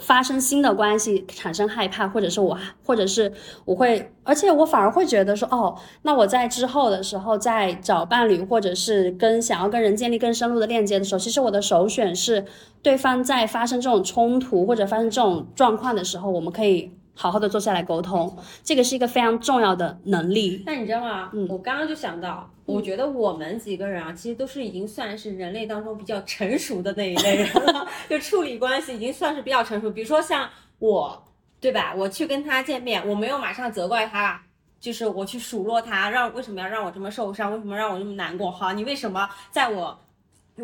[0.00, 3.30] 发生新的关系产生害怕，或者是我，或者是
[3.66, 12.46] 我会，而且我反而会觉得说，哦，那我在之后的时候，在找伴侣，或者是跟想要跟人建立更深入的链接的时候，其实我的首选是
[12.82, 20.62] 对方在发生这种冲突或者发生这种状况的时候，我们可以好好的坐下来沟通，这个是一个非常重要的能力。
[20.66, 21.30] 那你知道吗？
[21.32, 29.90] 嗯我刚刚就想到，我觉得我们几个人啊，其实都是已经算是人类当中比较成熟的那一类人了， 就处理关系已经算是比较成熟。
[29.90, 30.48] 比如说像
[30.78, 31.24] 我，
[31.58, 31.94] 对吧？
[31.96, 34.42] 我去跟他见面，我没有马上责怪他。
[34.78, 37.50] 就是我去数落他，让为什么要让我这么受伤？
[37.50, 38.50] 为什么让我这么难过？
[38.50, 39.98] 好，你为什么在我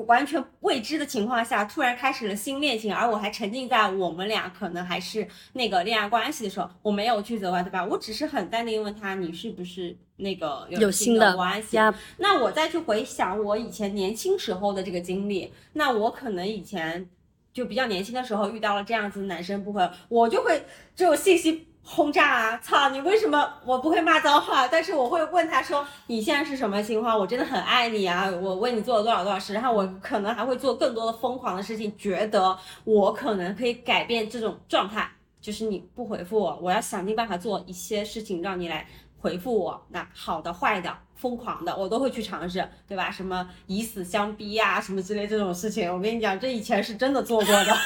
[0.06, 7.84] 完全未知的情况下，突然开始了新恋情，而我还沉浸在我们俩可能还是那个恋爱关系的时候，我没有去责怪，对吧？
[7.84, 11.76] 我只是很淡定问他，你是不是那个有新新的关系？
[11.76, 17.08] 呀，那我再去回想我以前年轻时候的这个经历，那我可能以前
[17.52, 20.64] 就比较年轻的时候遇到了这样子的男生不会，我就会
[20.96, 22.60] 这种信息轰炸啊！
[22.62, 27.18] 操，你为什么我不会骂脏话，但是我会问他说你现在是什么情况？
[27.18, 35.10] 我真的很爱你啊，我为你做了多少多少事，然后我可能还会做更多的疯狂的事情，觉得我可能可以改变这种状态。
[35.40, 38.86] 就是你不回复我，我要想尽办法做一些事情让你来
[39.18, 39.84] 回复我。
[39.88, 43.10] 那好的、坏的、疯狂的，我都会去尝试，对吧？
[43.10, 47.76] 什么以死相逼呀、什么之类这种事情，我跟你讲，这以前是真的做过的。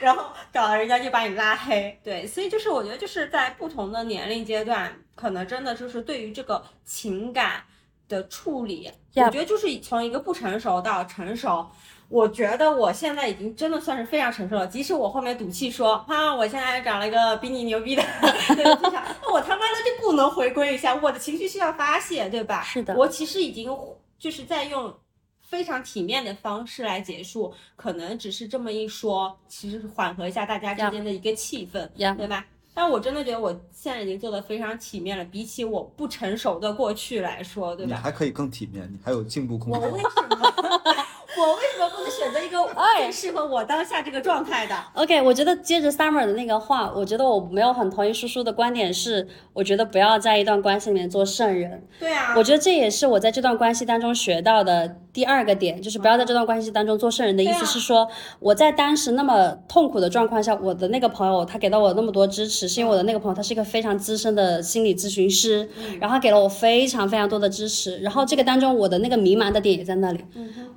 [0.00, 7.62] 然后搞得人家就把你拉黑，对，所以就是我觉得就是在不同的年龄阶段，可能真的就是对于这个情感
[8.08, 11.66] 的处理.我觉得就是从一个不成熟到成熟。
[12.08, 18.02] 我觉得我现在已经真的算是非常成熟了，即使我后面赌气说啊，我现在找了一个比你牛逼的
[18.48, 22.64] 那个对象，那我他妈的就不能回归一下，我的情绪需要发泄，对吧？
[22.64, 23.70] 是的我其实已经
[24.18, 24.92] 就是在用
[25.50, 32.16] 非常体面的方式来结束，可能只是这么一说，其实是缓和一下大家之间的一个气氛 Yeah.
[32.16, 32.46] 对吧？
[32.72, 37.96] 但我真的觉得我现在已经做的非常体面了，比起我不成熟的过去来说，对吧？
[37.96, 39.82] 你还可以更体面，你还有进步空间。
[39.82, 40.52] 我为什么？
[41.38, 51.86] 我为什么不能选择一个哎更适合我当下这个状态的？OK，我觉得接着 Summer 的那个话，我觉得我没有很同意叔叔的观点是，我觉得不要在一段关系里面做圣人。
[51.98, 58.08] 对啊，我觉得这也是我在这段关系当中学到的第二个点，就是不要在这段关系当中做圣人的意思是说，
[58.40, 65.68] 我在当时那么痛苦的状况下，我的那个朋友他给到我那么多支持，是因为我的那个朋友他是一个非常资深的心理咨询师，
[66.00, 70.24] 然后他给了我非常非常多的支持，然后这个当中我的那个迷茫的点也在那里。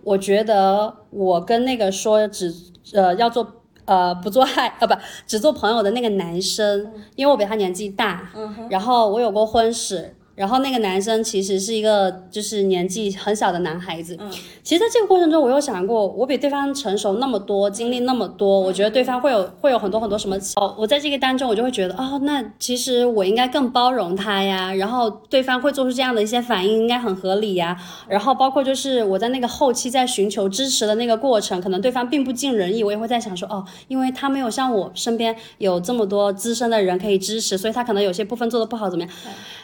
[0.03, 2.53] 我觉得我跟那个说只
[2.93, 3.47] 呃要做
[3.85, 4.93] 呃不做爱呃不
[5.25, 8.29] 只做朋友的那个男生，因为我比他年纪大，
[8.69, 10.15] 然后我有过婚史。
[10.35, 14.17] 然后那个男生其实是一个就是年纪很小的男孩子。
[14.19, 14.31] 嗯，
[14.63, 20.35] 其实在这个过程中，我有想过，我比对方成熟那么多，经历那么多，我觉得对方会有会有很多很多什么。
[20.55, 24.73] 哦，我在这个当中，我就会觉得，哦，那其实我应该更包容他呀。
[24.73, 27.79] 然后对方会做出这样的一些反应，应该很合理呀。
[28.07, 39.13] 然后包括就是我在那个后期在寻求支持的那个过程，可能对方并不尽人意，我也会在想说，哦，因为他没有像我身边有这么多资深的人可以支持，所以他可能有些部分做的不好，怎么样？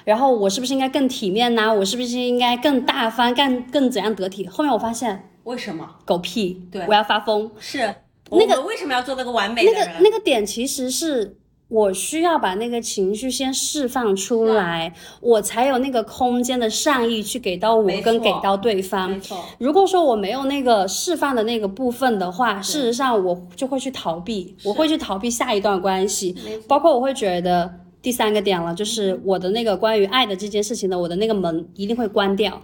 [0.06, 1.74] 然后我是不是应该更体面呢？
[1.74, 4.48] 我是不是应该更大方、更更怎样得体？
[4.48, 5.88] 后面我发现为什么？
[6.06, 7.50] 狗屁，对我要发疯。
[7.60, 7.96] 是
[8.32, 9.96] 那个为什么要做那个完美那个的人？
[10.02, 11.38] 那个点其实是
[11.68, 19.20] 我需要把那个情绪先释放出来，我才有那个空间的善意去给到我跟给到对方
[19.58, 26.36] 如果说我没有那个释放的那个部分的话，事实上我就会去逃避，我会去逃避下一段关系，
[26.68, 27.72] 包括我会觉得。
[28.02, 32.62] 第三个点了，就是我的那个关于爱的这件事情的，我的那个门一定会关掉。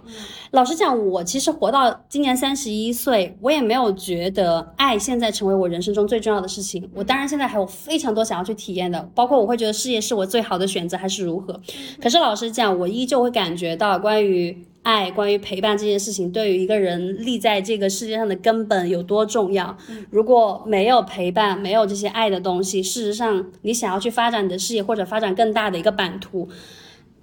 [0.52, 6.88] 老实讲，我其实活到今年三十一岁，我也没有觉得爱现在成为我人生中最重要的事情。
[6.94, 11.60] 我当然现在还有非常多想要去体验的，包括我会觉得事业是我最好的选择，还是如何。
[12.00, 19.76] 可是老实讲，我依旧会感觉到关于爱、关于陪伴这件事情，对于一个人立在这个世界上的根本有多重要。
[20.10, 26.48] 如果没有陪伴，没有这些爱的东西，事实上你想要去发展你的事业或者发展更大的一个版图，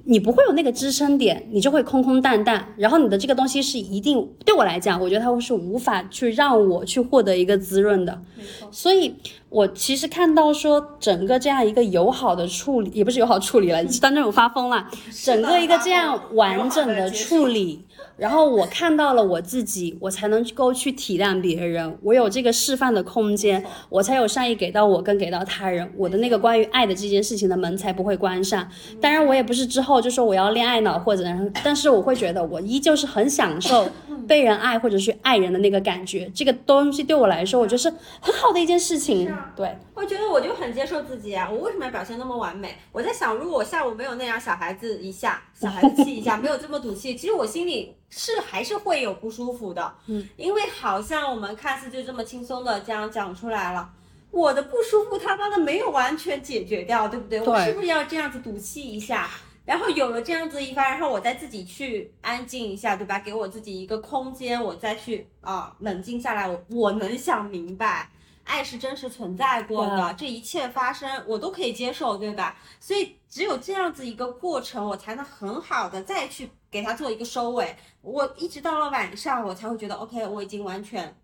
[0.06, 2.62] 你不会有那个支撑点，你就会空空荡荡。
[2.78, 8.22] 然后你的这个东西是一定对我来讲，我觉得它会是无法去让我去获得一个滋润的。
[8.70, 9.16] 所以，
[9.50, 14.90] 我其实看到说整个这样一个友好的处理，也不是友好处理了， 当中我发疯了，
[15.24, 17.86] 整个一个这样完整的处理。
[18.18, 28.68] 然后我看到了我自己，我才能够去体谅别人，我有这个释放的空间，我才有善意给到我跟给到他人，我的那个关于爱的这件事情的门才不会关上。
[29.02, 31.24] 当然，我也不是之后就说我要恋爱脑或者，
[31.64, 33.90] 但是我会觉得我依旧是很享受
[34.28, 37.90] 被人爱或者去爱人的那个感觉，这个东西对我来说，我觉得是
[38.20, 39.34] 很好的一件事情。
[39.56, 42.78] 对，我觉得我就很接受自己啊，我为什么要表现那么完美？
[42.92, 49.94] 我在想，如果我下午没有那样小孩子一下，小孩子气一下， 没有这么赌气，其实我心里是还是会有不舒服的。
[50.08, 53.90] 嗯，因为好像我们看似就这么轻松的这样讲出来了。
[54.32, 57.40] 我的不舒服他妈的没有完全解决掉，对不对？
[57.40, 59.30] 我是不是要这样子赌气一下？
[59.66, 63.20] 然后有了这样子一番，然后我再自己去安静一下，对吧？
[63.20, 68.10] 给我自己一个空间，我再去啊冷静下来，我我能想明白，
[68.44, 72.58] 爱是真实存在过的，这一切发生我都可以接受，对吧？
[72.80, 77.74] 所以只有这样子一个过程，我才能很好的再去给他做一个收尾。
[78.02, 81.16] 我一直到了晚上，我才会觉得 OK，我已经完全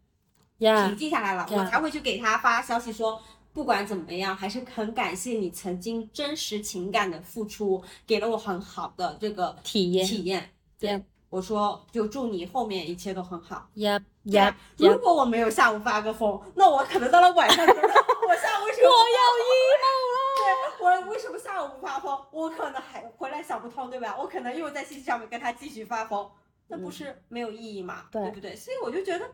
[0.58, 3.22] 平静下来了，我才会去给他发消息说，
[3.60, 10.49] 不管怎么样，还是很感谢你曾经真实情感的付出，给了我很好的这个体验体验。
[10.80, 13.70] 对我说，就祝你后面一切都很好。
[13.74, 14.97] 呀呀如！
[14.99, 20.78] 果我没有下午发个疯，那我可能到了晚上觉得 我下午为什么我要 emo 了。
[20.78, 22.18] 对我为什么下午不发疯？
[22.32, 24.16] 我可能还回来想不通，对吧？
[24.18, 26.32] 我可能又在信息上面跟他继续发疯，
[26.70, 28.05] 那不是没有意义嘛？
[28.10, 28.55] 对对不对？
[28.55, 29.30] 所以我就觉得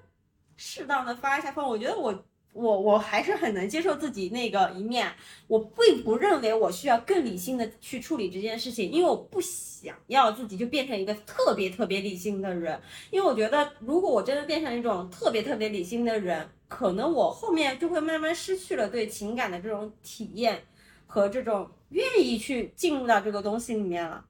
[0.57, 2.11] 适当的发一下疯，我觉得我
[2.55, 5.11] 我我还是很能接受自己那个一面，
[5.47, 12.79] 我并不认为我需要更理性的去处理这件事情，因为我不想要自己就变成一个特别特别理性的人，
[13.11, 20.63] 因为我觉得如果我真的变成一种特别特别理性的人，可能我后面就会慢慢失去了对情感的这种体验
[21.05, 24.23] 和这种愿意去进入到这个东西里面了。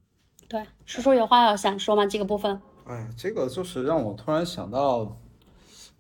[0.48, 2.08] 对，叔叔有话要想说吗？
[2.08, 2.60] 这个部分？
[2.88, 5.16] 哎，这个就是让我突然想到，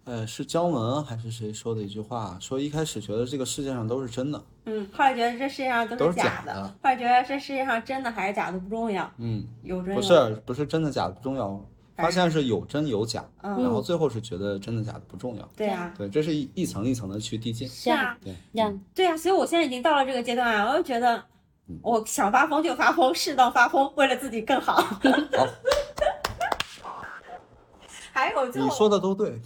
[0.05, 2.37] 呃，是姜文还是谁说的一句话？
[2.39, 11.59] 说一开始觉得这个世界上都是真的，嗯，后来觉得这世界上都都是是假的，假的后来觉得这世界上真的还是假的不重要，嗯，有真有不是不是真的假的不重要，
[11.95, 15.49] 发现是有真有假，嗯然后最后是觉得真的假的不重要。
[15.55, 17.67] 对啊，对，这是一一层一层的去递进。
[17.67, 21.23] 是啊，对，呀，对啊，所以我现在已经到了这个阶段啊，我就觉得
[21.81, 24.75] 我想发疯就发疯，适当发疯，为了自己更好。
[25.35, 25.47] 好，
[28.15, 29.37] 还有就你说的都对。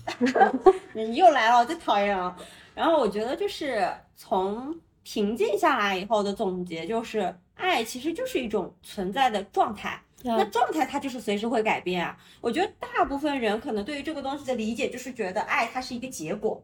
[0.94, 2.36] 你又来了，我最讨厌了。
[2.76, 10.00] 然后我觉得就是从平静下来以后的总结，就是爱其实就是一种存在的状态。
[10.22, 12.16] 那，状态它就是随时会改变啊。
[12.42, 16.64] 我觉得大部分人可能对于这个东西的理解就是觉得爱它是一个结果，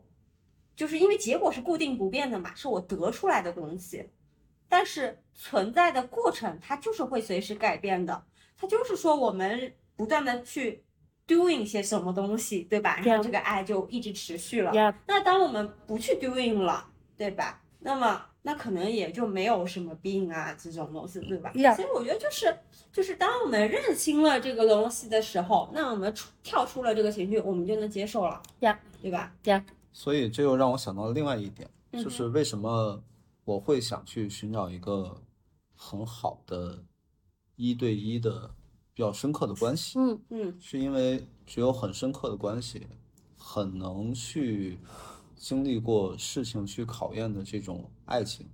[0.75, 4.07] 就是因为结果是固定不变的嘛，是我得出来的东西。
[4.69, 8.23] 但是存在的过程它就是会随时改变的，
[8.55, 10.83] 它就是说我们不断的去
[11.27, 12.99] doing 一些什么东西，对吧？
[13.03, 14.73] 然后这个爱就一直持续了。
[14.73, 17.61] 呀，那当我们不去 doing 了，对吧？
[17.79, 22.55] 那么那可能也就没有什么病啊这种东西，对吧 Yeah 所以我觉得就是
[22.91, 29.33] 就是当我们认清了这个东西的时候，那我们出跳出了这个情绪，我们就能接受了 Yeah 对吧？
[29.93, 33.03] 所以这又让我想到了另外一点，嗯就是为什么
[33.43, 35.21] 我会想去寻找一个
[35.75, 36.83] 很好的
[37.55, 38.49] 一对一的
[38.95, 42.87] 比较深刻的关系，嗯嗯是因为只有很深刻的关系，
[43.37, 44.79] 很能去
[45.35, 48.47] 经历过事情去考验的这种爱情，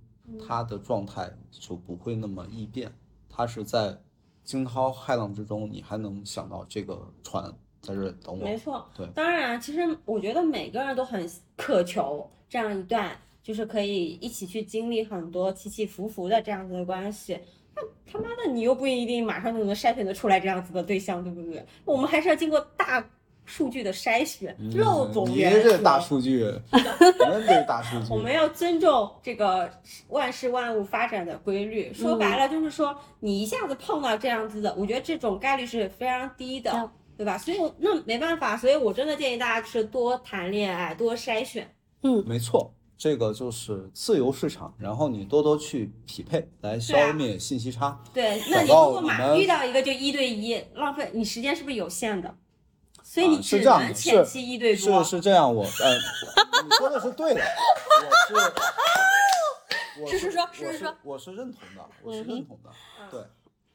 [0.44, 2.92] 它的状态就不会那么易变，
[3.30, 3.96] 它是在
[4.42, 7.44] 惊涛骇浪之中，你还能想到这个船
[7.80, 8.58] 在这里等我没。
[8.58, 17.38] 错，对当然，其实我觉得每个人都很渴求这样一段，就是可以一起去经历很多起起伏伏的这样子的关系。
[17.74, 21.64] 那他妈的，你又不一定马上就能筛选得出来这样子的对象，对不对？
[21.84, 23.04] 我们还是要经过大
[23.44, 25.98] 数据的筛选，漏总嗯你原这大。
[25.98, 28.06] 数据，这是大数据。
[28.12, 29.68] 我们要尊重这个
[30.08, 31.92] 万事万物发展的规律。
[31.92, 37.36] 说白了就是说，你一下子碰到这样子的，我觉得这种概率是非常低的嗯，对吧？
[37.36, 41.68] 所以我那没办法，所以我真的建议大家就是多谈恋爱，多筛选。
[42.04, 42.72] 嗯没错，
[43.02, 48.00] 这个就是自由市场，然后你多多去匹配，来消灭信息差。
[48.14, 52.32] 对，那你如果马遇到一个就一对一，浪费你时间是不是有限的？
[53.02, 55.02] 所以你是这样前期一对多。
[55.02, 55.94] 是是这样，我呃，
[56.62, 57.40] 你说的是对的，
[58.30, 58.52] 我是。
[60.00, 62.70] 我 是是说我是说我是认同的，我是认同的，
[63.10, 63.20] 对，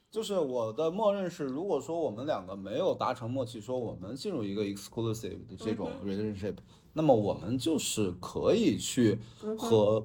[0.09, 6.55] 就是我的默认是，如果说我们两个没有达成默契，说我们进入一个 exclusive 的这种嗯 relationship，、
[6.97, 10.03] 那么我们就是可以去嗯和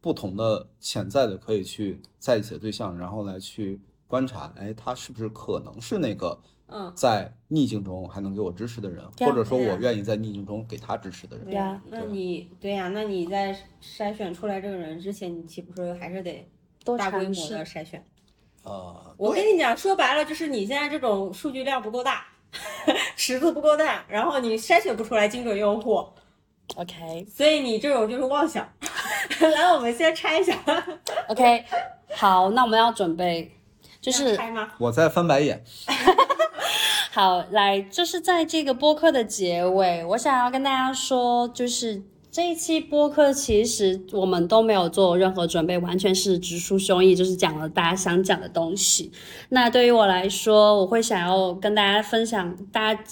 [0.00, 3.78] 不同的潜在的可以去在一起的对象，然后来去
[4.08, 11.44] 观察，哎，他是不是可能是那个嗯，在逆境中还能给我支持的人，或者说我愿意在逆境中给他支持的人。
[11.44, 16.48] 对呀呀，那你对呀、那你在筛选出来这个人之前，你岂不是还是得
[16.96, 18.02] 大规模的筛选？
[18.62, 22.24] 呃，我跟你讲，说白了就是你现在这种数据量不够大，
[23.16, 26.06] 池子不够大，然后你筛选不出来精准用户，
[26.76, 28.66] OK 所以你这种就是妄想。
[29.40, 30.54] 来，我们先拆一下
[31.28, 31.64] ，OK，
[32.14, 33.50] 好，那我们要准备，
[34.00, 34.68] 就是拆吗？
[34.78, 35.62] 我在翻白眼。
[37.12, 49.10] 好，来，就是在这个播客的结尾，我想要跟大家说，就是这一期播客其实我们都没有做任何准备，完全是直抒胸臆，就是讲了大家想讲的东西。
[49.48, 53.02] 那对于我来说，我会想要跟大家分享，大家。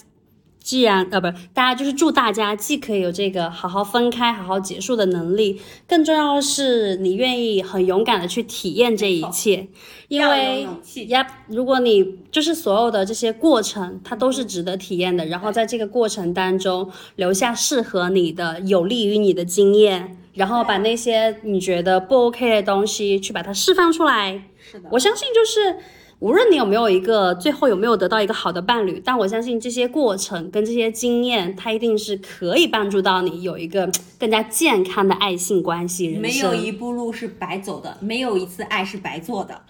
[0.69, 5.59] 既然呃不，大家就是祝大家既可以有这个好好分开、好好结束的能力，
[5.89, 9.67] 更重要的是你愿意很勇敢的去体验这一切，
[10.09, 10.69] 因为
[11.07, 15.25] 呀，如果你就是所有的这些过程，它都是值得体验的。
[15.25, 24.43] 然后在这个过程当中留下适合你的、有利于你的经验，然后把那些你觉得不 OK 的东西去把它释放出来。
[24.59, 25.79] 是的，我相信就是。
[26.21, 33.89] 无论你有没有一个最后有没有得到一个好的伴侣，但我相信这些过程跟这些经验，它一定是可以帮助到你有一个
[34.19, 36.07] 更加健康的爱性关系。
[36.07, 39.63] 人没有一步路是白走的，没有一次爱是白做的。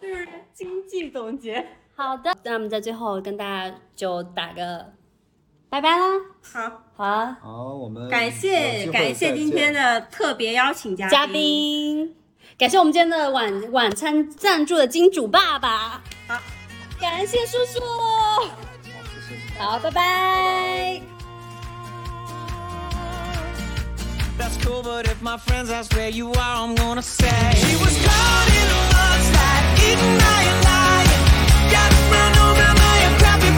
[0.00, 1.66] 就是经济总结。
[1.96, 4.92] 好的，那我们在最后跟大家就打个
[5.70, 6.04] 拜拜啦。
[6.42, 12.14] 好，好啊，好，我们感谢感谢今天的特别邀请嘉嘉宾，
[12.56, 16.00] 感谢我们今天的晚晚餐赞助的金主爸爸。
[16.28, 16.40] 好，
[17.00, 17.80] 感谢叔叔。
[17.80, 18.42] 好
[19.28, 19.58] 谢谢。
[19.58, 21.00] 好，拜拜。
[24.38, 28.48] That's cool, but if my friends ask where you are, I'm gonna say She was caught
[28.48, 31.22] in a mudslide, eaten by a lion
[31.70, 33.50] Got run over by a crappy